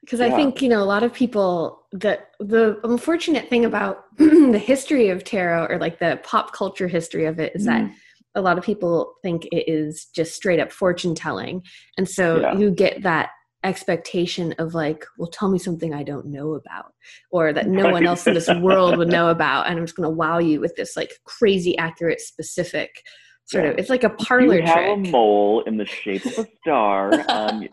[0.01, 0.27] Because yeah.
[0.27, 5.11] I think, you know, a lot of people that the unfortunate thing about the history
[5.11, 7.67] of tarot or like the pop culture history of it is mm.
[7.67, 7.91] that
[8.35, 11.63] a lot of people think it is just straight up fortune telling.
[11.99, 12.57] And so yeah.
[12.57, 13.31] you get that
[13.63, 16.95] expectation of like well tell me something i don't know about
[17.31, 20.09] or that no one else in this world would know about and i'm just going
[20.09, 23.03] to wow you with this like crazy accurate specific
[23.45, 23.71] sort yeah.
[23.71, 25.09] of it's like a parlor you have trick.
[25.09, 27.69] a mole in the shape of a star um,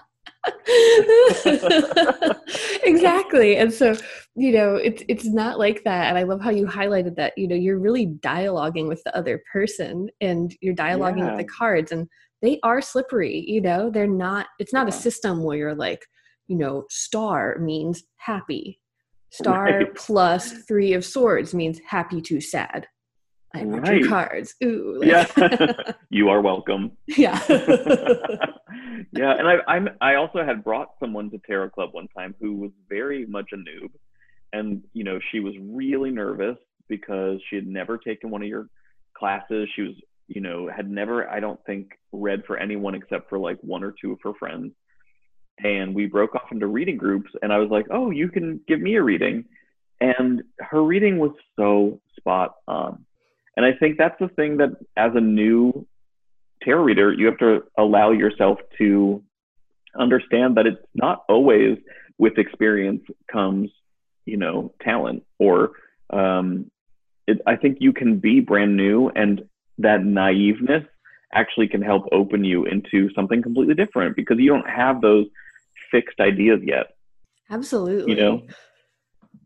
[2.84, 3.96] exactly and so
[4.36, 7.48] you know it's it's not like that and i love how you highlighted that you
[7.48, 11.30] know you're really dialoguing with the other person and you're dialoguing yeah.
[11.30, 12.08] with the cards and
[12.42, 16.06] they are slippery you know they're not it's not a system where you're like
[16.48, 18.80] you know star means happy
[19.32, 19.96] star right.
[19.96, 22.88] plus three of swords means happy to sad
[23.56, 23.84] I right.
[23.84, 24.56] drew cards.
[24.64, 25.00] Ooh.
[25.00, 25.32] Like.
[25.38, 25.72] Yeah.
[26.10, 26.92] you are welcome.
[27.08, 27.42] Yeah.
[27.50, 32.56] yeah, and I I'm I also had brought someone to Tarot Club one time who
[32.56, 33.90] was very much a noob,
[34.54, 36.58] and you know she was really nervous
[36.90, 38.68] because she had never taken one of your
[39.18, 39.70] classes.
[39.76, 39.96] She was
[40.28, 43.93] you know had never I don't think read for anyone except for like one or
[43.99, 44.73] two of her friends,
[45.63, 48.80] and we broke off into reading groups, and I was like, oh, you can give
[48.80, 49.45] me a reading,
[49.99, 53.05] and her reading was so spot on.
[53.55, 55.88] And I think that's the thing that as a new
[56.61, 59.23] tarot reader, you have to allow yourself to
[59.97, 61.78] understand that it's not always
[62.19, 63.01] with experience
[63.32, 63.71] comes,
[64.25, 65.71] you know, talent or
[66.11, 66.69] um,
[67.28, 69.43] it, I think you can be brand new and
[69.78, 70.86] that naiveness
[71.34, 75.25] actually can help open you into something completely different because you don't have those
[75.91, 76.95] fixed ideas yet.
[77.49, 78.13] Absolutely.
[78.13, 78.41] You know,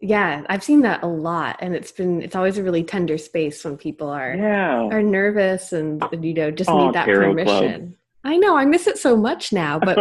[0.02, 3.64] yeah, I've seen that a lot, and it's been it's always a really tender space
[3.64, 4.88] when people are yeah.
[4.88, 7.46] are nervous and you know just need that permission.
[7.46, 7.94] Club.
[8.24, 9.98] I know I miss it so much now, but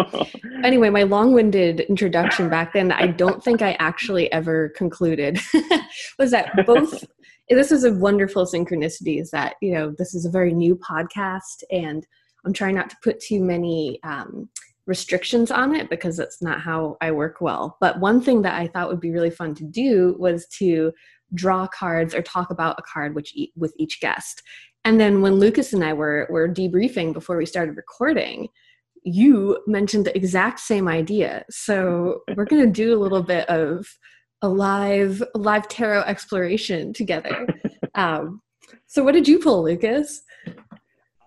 [0.64, 5.38] anyway, my long-winded introduction back then, I don't think I actually ever concluded
[6.18, 7.04] was that both.
[7.50, 9.20] This is a wonderful synchronicity.
[9.20, 12.06] Is that you know this is a very new podcast, and
[12.44, 14.00] I'm trying not to put too many.
[14.02, 14.48] Um,
[14.86, 17.76] restrictions on it because that's not how I work well.
[17.80, 20.92] But one thing that I thought would be really fun to do was to
[21.32, 24.42] draw cards or talk about a card which e- with each guest.
[24.84, 28.48] And then when Lucas and I were were debriefing before we started recording,
[29.04, 31.44] you mentioned the exact same idea.
[31.50, 33.86] So we're going to do a little bit of
[34.42, 37.46] a live a live tarot exploration together.
[37.96, 38.40] Um,
[38.86, 40.22] so what did you pull, Lucas?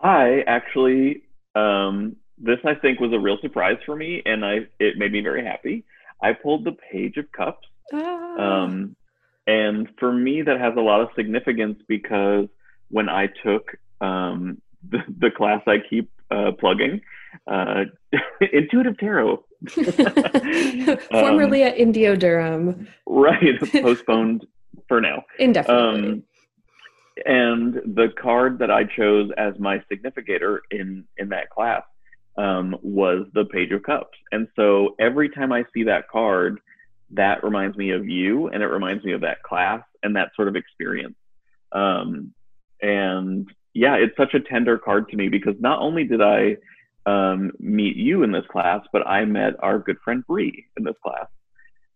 [0.02, 1.24] I actually
[1.56, 5.22] um, this I think was a real surprise for me, and I it made me
[5.22, 5.84] very happy.
[6.22, 8.36] I pulled the Page of Cups, ah.
[8.38, 8.96] um,
[9.46, 12.48] and for me that has a lot of significance because
[12.90, 17.02] when I took um, the, the class I keep uh, plugging,
[17.48, 17.86] uh,
[18.54, 19.44] Intuitive Tarot,
[21.12, 23.60] formerly um, at Indio Durham, right?
[23.72, 24.46] Postponed
[24.88, 26.10] for now, indefinitely.
[26.10, 26.24] Um,
[27.26, 31.84] and the card that I chose as my significator in in that class
[32.38, 34.18] um, was the Page of Cups.
[34.32, 36.60] And so every time I see that card,
[37.12, 40.48] that reminds me of you and it reminds me of that class and that sort
[40.48, 41.16] of experience.
[41.72, 42.34] Um,
[42.82, 46.58] and yeah, it's such a tender card to me because not only did I
[47.06, 50.96] um, meet you in this class, but I met our good friend Bree in this
[51.04, 51.28] class.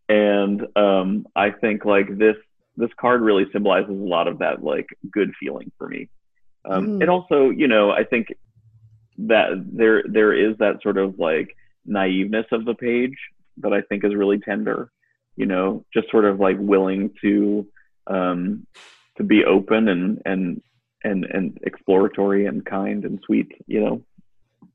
[0.10, 2.36] And um, I think like this
[2.78, 6.10] this card really symbolizes a lot of that like good feeling for me.
[6.64, 7.02] Um, mm.
[7.02, 8.28] And also, you know, I think
[9.18, 11.56] that there there is that sort of like
[11.88, 13.18] naiveness of the page
[13.58, 14.92] that I think is really tender.
[15.36, 17.68] You know, just sort of like willing to
[18.08, 18.66] um,
[19.18, 20.62] to be open and and
[21.04, 23.52] and and exploratory and kind and sweet.
[23.66, 24.02] You know.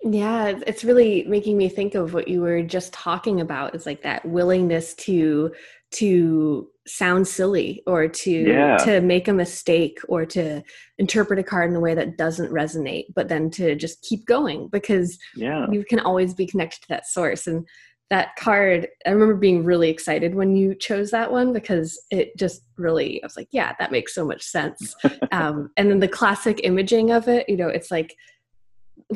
[0.05, 3.75] Yeah, it's really making me think of what you were just talking about.
[3.75, 5.53] Is like that willingness to
[5.93, 8.77] to sound silly or to yeah.
[8.79, 10.63] to make a mistake or to
[10.99, 14.69] interpret a card in a way that doesn't resonate but then to just keep going
[14.69, 15.67] because yeah.
[15.71, 17.65] you can always be connected to that source and
[18.11, 22.63] that card i remember being really excited when you chose that one because it just
[22.77, 24.97] really i was like yeah that makes so much sense
[25.33, 28.17] um, and then the classic imaging of it you know it's like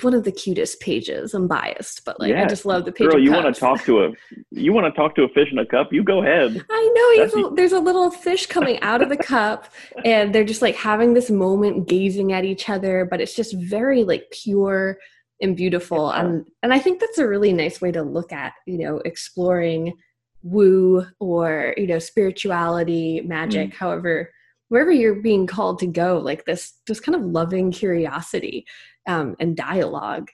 [0.02, 1.34] one of the cutest pages.
[1.34, 2.44] I'm biased, but like yeah.
[2.44, 3.08] I just love the page.
[3.08, 4.12] Girl, you want to talk to a
[4.50, 5.92] you want to talk to a fish in a cup?
[5.92, 6.64] You go ahead.
[6.70, 7.54] I know.
[7.54, 9.72] There's a little fish coming out of the cup,
[10.04, 13.06] and they're just like having this moment, gazing at each other.
[13.08, 14.98] But it's just very like pure
[15.40, 16.20] and beautiful, yeah.
[16.20, 19.94] and and I think that's a really nice way to look at you know exploring
[20.42, 23.74] woo or you know spirituality, magic, mm.
[23.74, 24.30] however
[24.68, 28.66] wherever you're being called to go like this just kind of loving curiosity
[29.06, 30.28] um, and dialogue.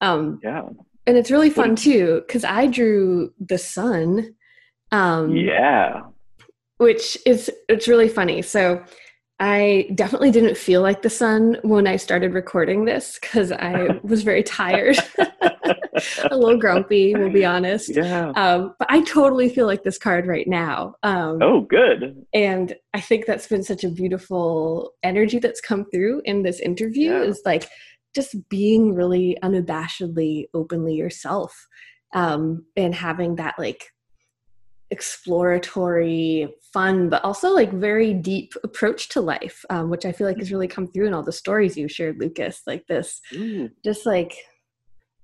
[0.00, 0.62] Um, yeah.
[1.06, 4.34] And it's really fun too, because I drew the sun.
[4.92, 6.02] Um, yeah.
[6.78, 8.42] Which is, it's really funny.
[8.42, 8.82] So
[9.38, 14.22] I definitely didn't feel like the sun when I started recording this because I was
[14.22, 17.94] very tired, a little grumpy, we'll be honest.
[17.94, 18.30] Yeah.
[18.30, 20.94] Um, but I totally feel like this card right now.
[21.02, 22.24] Um, oh, good.
[22.32, 27.12] And I think that's been such a beautiful energy that's come through in this interview.
[27.12, 27.22] Yeah.
[27.22, 27.68] Is like
[28.14, 31.68] just being really unabashedly openly yourself
[32.14, 33.92] um, and having that like
[34.90, 40.38] exploratory fun but also like very deep approach to life um, which i feel like
[40.38, 43.70] has really come through in all the stories you shared lucas like this mm.
[43.84, 44.36] just like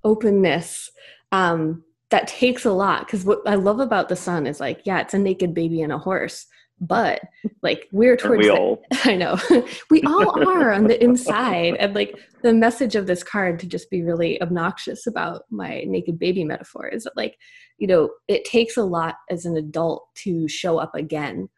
[0.05, 0.91] openness
[1.31, 5.01] um, that takes a lot because what i love about the sun is like yeah
[5.01, 6.47] it's a naked baby and a horse
[6.83, 7.21] but
[7.63, 8.77] like we're towards we the?
[9.05, 9.39] I know
[9.91, 13.89] we all are on the inside, and like the message of this card to just
[13.89, 17.37] be really obnoxious about my naked baby metaphor is that like
[17.79, 21.49] you know it takes a lot as an adult to show up again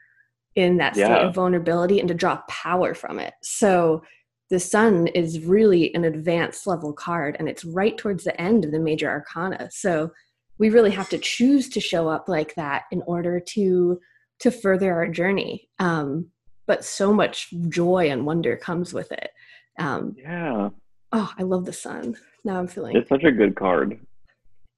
[0.54, 1.26] in that state Yeah.
[1.28, 3.34] of vulnerability and to draw power from it.
[3.42, 4.02] So
[4.50, 8.70] the sun is really an advanced level card and it's right towards the end of
[8.70, 9.68] the major arcana.
[9.72, 10.12] So
[10.58, 13.98] we really have to choose to show up like that in order to
[14.40, 15.68] to further our journey.
[15.78, 16.26] Um,
[16.66, 19.30] but so much joy and wonder comes with it.
[19.78, 20.70] Um, Yeah,
[21.12, 22.16] oh, I love the sun.
[22.44, 23.98] Now I'm feeling it's such a good card.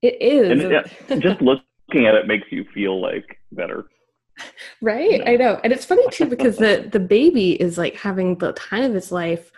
[0.02, 3.86] it is And yeah, just looking at it makes you feel like better.
[4.82, 5.20] right.
[5.20, 5.30] Yeah.
[5.30, 8.84] I know, and it's funny too because the the baby is like having the time
[8.84, 9.50] of his life.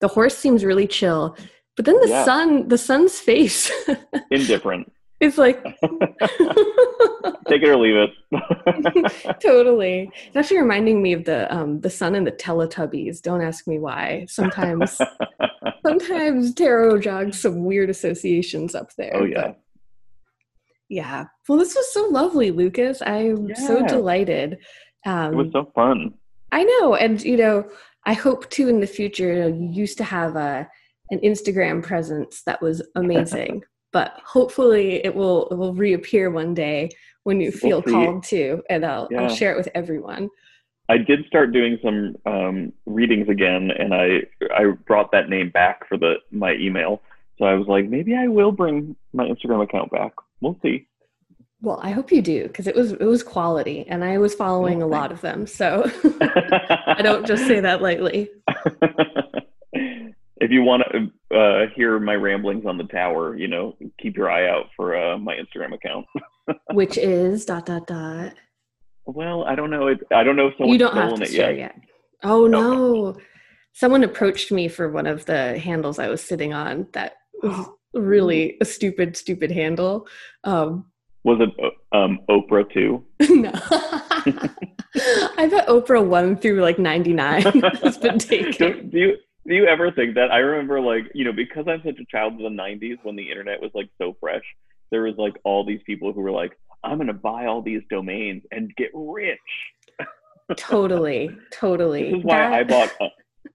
[0.00, 1.36] The horse seems really chill,
[1.76, 2.24] but then the Yeah.
[2.24, 3.70] sun, the sun's face
[4.30, 4.90] Indifferent.
[5.22, 5.62] Is like
[7.48, 9.40] Take it or leave it.
[9.40, 10.10] totally.
[10.26, 13.20] It's actually reminding me of the um the sun and the Teletubbies.
[13.20, 14.26] Don't ask me why.
[14.28, 14.98] Sometimes
[15.84, 19.12] sometimes tarot jogs some weird associations up there.
[19.14, 19.52] oh yeah.
[20.88, 21.26] yeah.
[21.48, 23.02] Well, this was so lovely, Lucas.
[23.02, 24.58] I'm so delighted.
[25.04, 26.14] Um, It was so fun.
[26.52, 27.68] I know, and you know,
[28.06, 29.32] I hope too in the future.
[29.32, 30.68] You, know, you used to have a
[31.10, 33.62] an Instagram presence that was amazing,
[33.92, 36.90] but hopefully it will it will reappear one day
[37.24, 39.22] when you feel We'll called to, and I'll Yeah.
[39.22, 40.28] I'll share it with everyone.
[40.88, 44.22] I did start doing some um, readings again, and I
[44.54, 47.02] I brought that name back for the my email.
[47.38, 50.12] So I was like, maybe I will bring my Instagram account back.
[50.40, 50.86] We'll see.
[51.60, 54.82] Well, I hope you do because it was it was quality, and I was following
[54.82, 55.46] Oh, a lot of them.
[55.46, 55.88] So
[56.20, 58.30] I don't just say that lightly.
[60.42, 64.28] if you want to uh, hear my ramblings on the tower, you know, keep your
[64.28, 66.04] eye out for uh, my Instagram account.
[66.72, 68.34] Which is dot dot dot.
[69.06, 69.86] Well, I don't know.
[69.86, 71.76] It, I don't know if someone's you don't have to it share yet.
[71.76, 71.80] yet.
[72.24, 73.16] Oh no!
[73.72, 76.88] Someone approached me for one of the handles I was sitting on.
[76.92, 80.08] That was really a stupid, stupid handle.
[80.42, 80.86] Um,
[81.22, 81.50] Was it
[81.92, 83.04] uh, um, Oprah too?
[83.30, 83.52] no,
[85.36, 87.42] I bet Oprah one through like ninety nine
[87.82, 88.52] has been taken.
[88.58, 89.16] do, do you
[89.46, 90.30] do you ever think that?
[90.30, 93.28] I remember like you know because I'm such a child of the '90s when the
[93.30, 94.44] internet was like so fresh.
[94.90, 96.52] There was like all these people who were like,
[96.84, 99.38] "I'm gonna buy all these domains and get rich."
[100.56, 102.10] totally, totally.
[102.10, 103.08] This is why That- I bought uh,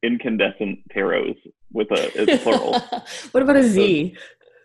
[0.03, 1.37] incandescent tarots
[1.71, 2.79] with a it's plural
[3.31, 4.15] what about a Z?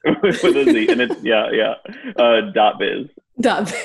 [0.22, 1.74] with a Z, and it's yeah yeah
[2.16, 3.06] uh, dot biz.
[3.40, 3.64] Dot.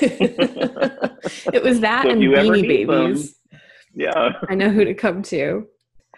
[1.52, 3.34] it was that So and Beanie need them- Babies.
[3.94, 5.66] Yeah, I know who to come to.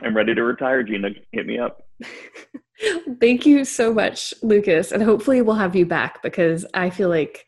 [0.02, 0.82] I'm ready to retire.
[0.82, 1.82] Gina, hit me up.
[3.20, 7.44] Thank you so much, Lucas, and hopefully we'll have you back because I feel like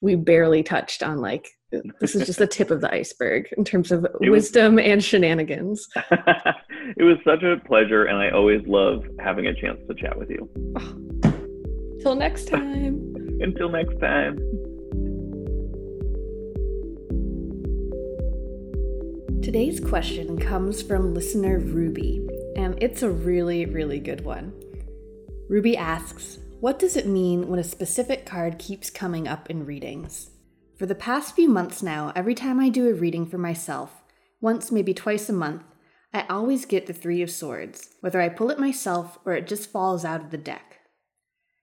[0.00, 1.48] we barely touched on like
[2.00, 5.02] this is just the tip of the iceberg in terms of It was- wisdom and
[5.02, 5.88] shenanigans.
[6.10, 10.28] it was such a pleasure, and I always love having a chance to chat with
[10.30, 10.50] you.
[12.02, 13.14] Till next time.
[13.40, 14.38] Until next time.
[19.42, 22.24] Today's question comes from listener Ruby,
[22.54, 24.52] and it's a really, really good one.
[25.48, 30.30] Ruby asks, What does it mean when a specific card keeps coming up in readings?
[30.78, 34.04] For the past few months now, every time I do a reading for myself,
[34.40, 35.64] once, maybe twice a month,
[36.14, 39.72] I always get the Three of Swords, whether I pull it myself or it just
[39.72, 40.78] falls out of the deck.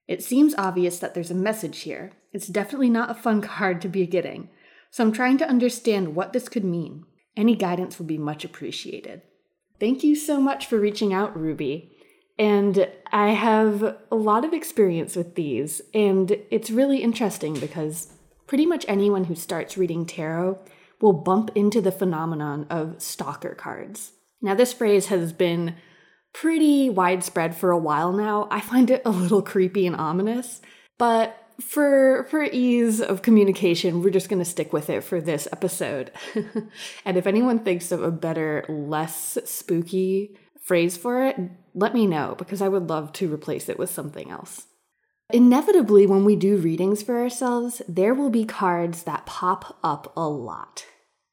[0.06, 2.12] It seems obvious that there's a message here.
[2.34, 4.50] It's definitely not a fun card to be getting,
[4.90, 7.06] so I'm trying to understand what this could mean.
[7.40, 9.22] Any guidance would be much appreciated.
[9.80, 11.90] Thank you so much for reaching out, Ruby.
[12.38, 18.12] And I have a lot of experience with these, and it's really interesting because
[18.46, 20.58] pretty much anyone who starts reading tarot
[21.00, 24.12] will bump into the phenomenon of stalker cards.
[24.42, 25.76] Now, this phrase has been
[26.34, 28.48] pretty widespread for a while now.
[28.50, 30.60] I find it a little creepy and ominous,
[30.98, 35.46] but for for ease of communication, we're just going to stick with it for this
[35.52, 36.10] episode.
[37.04, 41.36] and if anyone thinks of a better, less spooky phrase for it,
[41.74, 44.66] let me know because I would love to replace it with something else.
[45.32, 50.28] Inevitably, when we do readings for ourselves, there will be cards that pop up a
[50.28, 50.86] lot.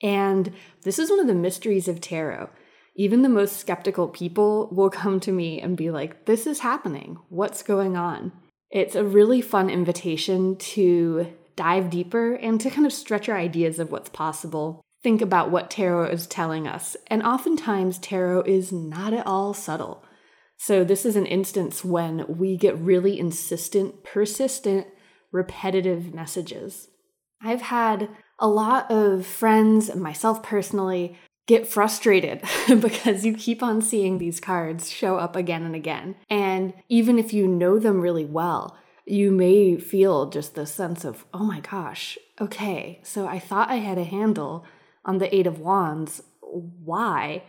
[0.03, 0.53] And
[0.83, 2.49] this is one of the mysteries of tarot.
[2.95, 7.17] Even the most skeptical people will come to me and be like, This is happening.
[7.29, 8.31] What's going on?
[8.69, 13.79] It's a really fun invitation to dive deeper and to kind of stretch our ideas
[13.79, 14.81] of what's possible.
[15.03, 16.97] Think about what tarot is telling us.
[17.07, 20.03] And oftentimes, tarot is not at all subtle.
[20.57, 24.87] So, this is an instance when we get really insistent, persistent,
[25.31, 26.87] repetitive messages.
[27.41, 28.09] I've had
[28.39, 34.39] A lot of friends, and myself personally, get frustrated because you keep on seeing these
[34.39, 36.15] cards show up again and again.
[36.29, 41.25] And even if you know them really well, you may feel just the sense of,
[41.33, 44.65] oh my gosh, okay, so I thought I had a handle
[45.05, 46.21] on the Eight of Wands.
[46.41, 47.43] Why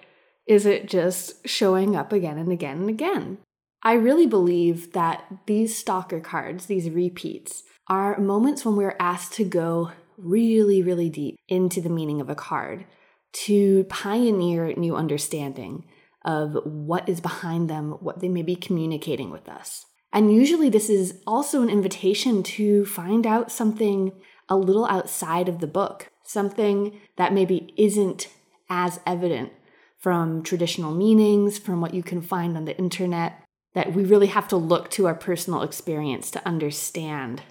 [0.47, 3.39] is it just showing up again and again and again?
[3.83, 9.45] I really believe that these stalker cards, these repeats, are moments when we're asked to
[9.45, 12.85] go really, really deep into the meaning of a card
[13.33, 15.85] to pioneer new understanding
[16.25, 19.87] of what is behind them, what they may be communicating with us.
[20.13, 24.13] And usually, this is also an invitation to find out something
[24.49, 28.29] a little outside of the book, something that maybe isn't
[28.71, 29.53] as evident
[29.99, 33.43] from traditional meanings, from what you can find on the internet,
[33.75, 37.43] that we really have to look to our personal experience to understand.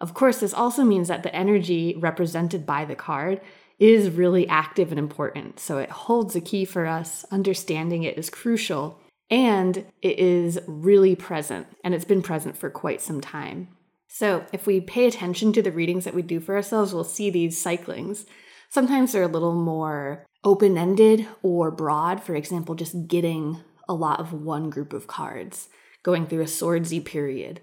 [0.00, 3.40] Of course, this also means that the energy represented by the card
[3.78, 5.58] is really active and important.
[5.60, 7.24] So it holds a key for us.
[7.30, 9.00] Understanding it is crucial
[9.30, 13.68] and it is really present and it's been present for quite some time.
[14.08, 17.30] So if we pay attention to the readings that we do for ourselves, we'll see
[17.30, 18.26] these cyclings.
[18.70, 22.22] Sometimes they're a little more open ended or broad.
[22.22, 25.68] For example, just getting a lot of one group of cards,
[26.02, 27.60] going through a swordsy period.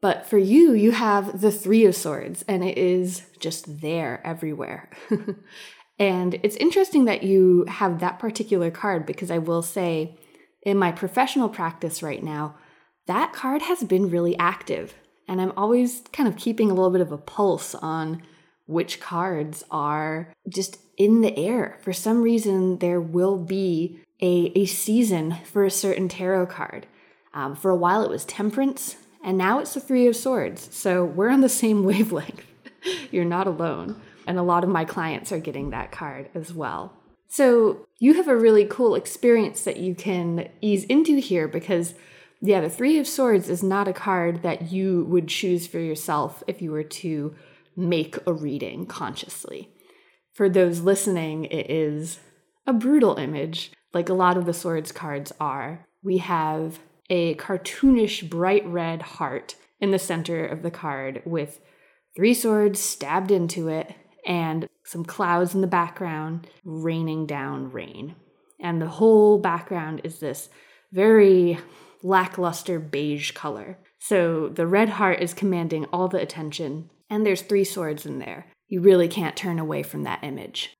[0.00, 4.88] But for you, you have the Three of Swords, and it is just there everywhere.
[5.98, 10.16] and it's interesting that you have that particular card because I will say,
[10.62, 12.54] in my professional practice right now,
[13.06, 14.94] that card has been really active.
[15.28, 18.22] And I'm always kind of keeping a little bit of a pulse on
[18.66, 21.78] which cards are just in the air.
[21.82, 26.86] For some reason, there will be a, a season for a certain tarot card.
[27.34, 30.74] Um, for a while, it was Temperance, and now it's the Three of Swords.
[30.74, 32.44] So we're on the same wavelength.
[33.10, 34.00] You're not alone.
[34.26, 36.92] And a lot of my clients are getting that card as well.
[37.28, 41.94] So you have a really cool experience that you can ease into here because,
[42.40, 46.42] yeah, the Three of Swords is not a card that you would choose for yourself
[46.46, 47.34] if you were to
[47.76, 49.70] make a reading consciously.
[50.34, 52.18] For those listening, it is
[52.66, 55.86] a brutal image, like a lot of the Swords cards are.
[56.02, 61.60] We have a cartoonish bright red heart in the center of the card with
[62.16, 63.94] three swords stabbed into it
[64.26, 68.14] and some clouds in the background raining down rain.
[68.60, 70.48] And the whole background is this
[70.92, 71.58] very
[72.02, 73.78] lackluster beige color.
[73.98, 78.46] So the red heart is commanding all the attention, and there's three swords in there.
[78.68, 80.76] You really can't turn away from that image.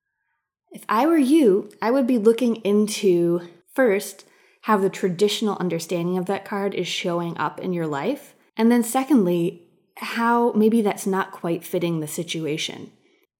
[0.70, 3.40] If I were you, I would be looking into
[3.74, 4.24] first
[4.62, 8.34] how the traditional understanding of that card is showing up in your life.
[8.56, 12.90] And then, secondly, how maybe that's not quite fitting the situation.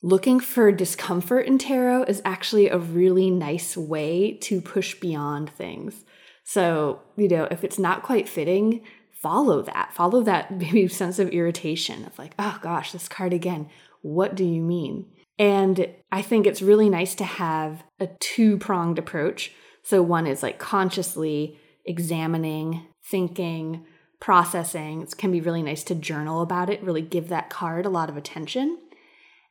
[0.02, 6.04] Looking for discomfort in tarot is actually a really nice way to push beyond things.
[6.44, 9.92] So, you know, if it's not quite fitting, follow that.
[9.92, 13.68] Follow that maybe sense of irritation of like, oh gosh, this card again.
[14.02, 15.06] What do you mean?
[15.38, 19.52] And I think it's really nice to have a two pronged approach
[19.90, 23.84] so one is like consciously examining, thinking,
[24.20, 25.02] processing.
[25.02, 28.08] It can be really nice to journal about it, really give that card a lot
[28.08, 28.78] of attention.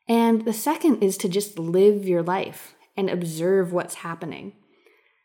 [0.07, 4.53] And the second is to just live your life and observe what's happening.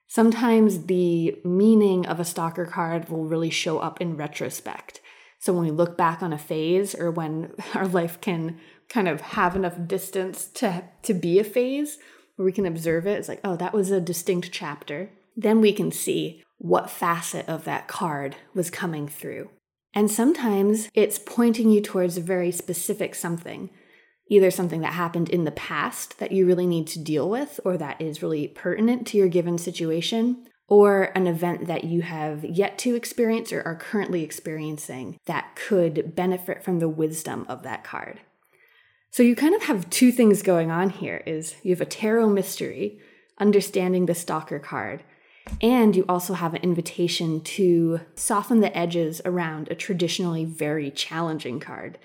[0.09, 5.01] Sometimes the meaning of a stalker card will really show up in retrospect.
[5.39, 8.59] So when we look back on a phase or when our life can
[8.89, 11.99] kind of have enough distance to, to be a phase,
[12.37, 13.19] where we can observe it.
[13.19, 15.11] It's like, oh, that was a distinct chapter.
[15.37, 19.51] Then we can see what facet of that card was coming through.
[19.95, 23.71] And sometimes it's pointing you towards a very specific something,
[24.29, 27.77] either something that happened in the past that you really need to deal with or
[27.77, 32.79] that is really pertinent to your given situation, or an event that you have yet
[32.79, 38.21] to experience or are currently experiencing that could benefit from the wisdom of that card.
[39.15, 42.31] So you kind of have two things going on here is you have a tarot
[42.31, 42.99] mystery,
[43.39, 45.05] understanding the stalker card,
[45.63, 51.61] and you also have an invitation to soften the edges around a traditionally very challenging
[51.61, 51.97] card,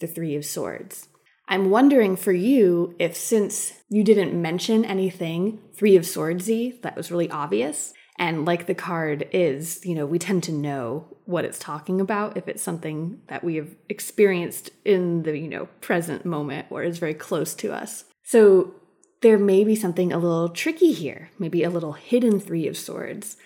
[0.00, 1.08] the 3 of swords.
[1.48, 7.10] I'm wondering for you if since you didn't mention anything 3 of swordsy that was
[7.10, 11.58] really obvious, and like the card is, you know, we tend to know what it's
[11.58, 16.66] talking about if it's something that we have experienced in the, you know, present moment
[16.70, 18.04] or is very close to us.
[18.24, 18.74] So
[19.22, 23.36] there may be something a little tricky here, maybe a little hidden 3 of swords.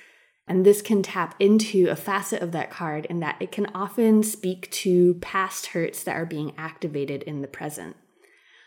[0.49, 4.23] And this can tap into a facet of that card in that it can often
[4.23, 7.97] speak to past hurts that are being activated in the present.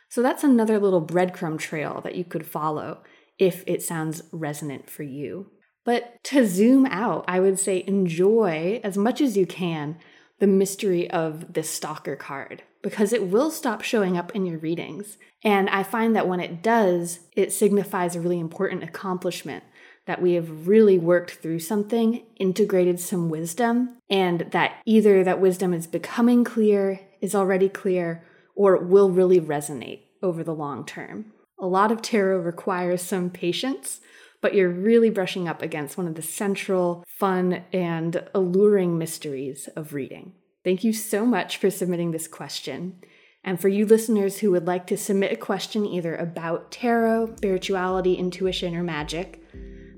[0.10, 3.04] So that's another little breadcrumb trail that you could follow
[3.38, 5.52] if it sounds resonant for you.
[5.86, 9.98] But to zoom out, I would say enjoy as much as you can
[10.40, 15.18] the mystery of this stalker card because it will stop showing up in your readings.
[15.44, 19.64] And I find that when it does, it signifies a really important accomplishment
[20.06, 25.74] that we have really worked through something, integrated some wisdom, and that either that wisdom
[25.74, 28.24] is becoming clear, is already clear,
[28.56, 31.34] or will really resonate over the long term.
[31.58, 34.00] A lot of tarot requires some patience,
[34.46, 39.96] but you're really brushing up against one of the central, fun, and alluring mysteries of
[39.96, 40.34] reading.
[40.64, 43.00] Thank you so much for submitting this question.
[43.44, 48.14] And for you listeners who would like to submit a question either about tarot, spirituality,
[48.14, 49.42] intuition, or magic,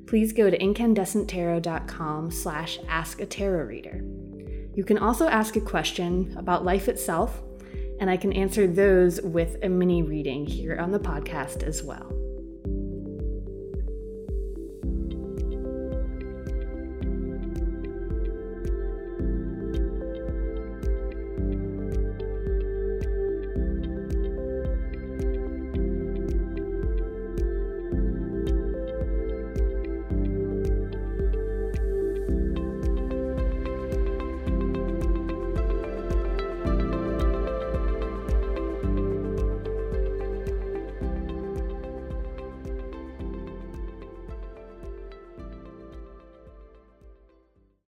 [0.07, 4.01] please go to incandescenttarot.com slash ask a tarot reader.
[4.75, 7.41] You can also ask a question about life itself,
[7.99, 12.26] and I can answer those with a mini reading here on the podcast as well.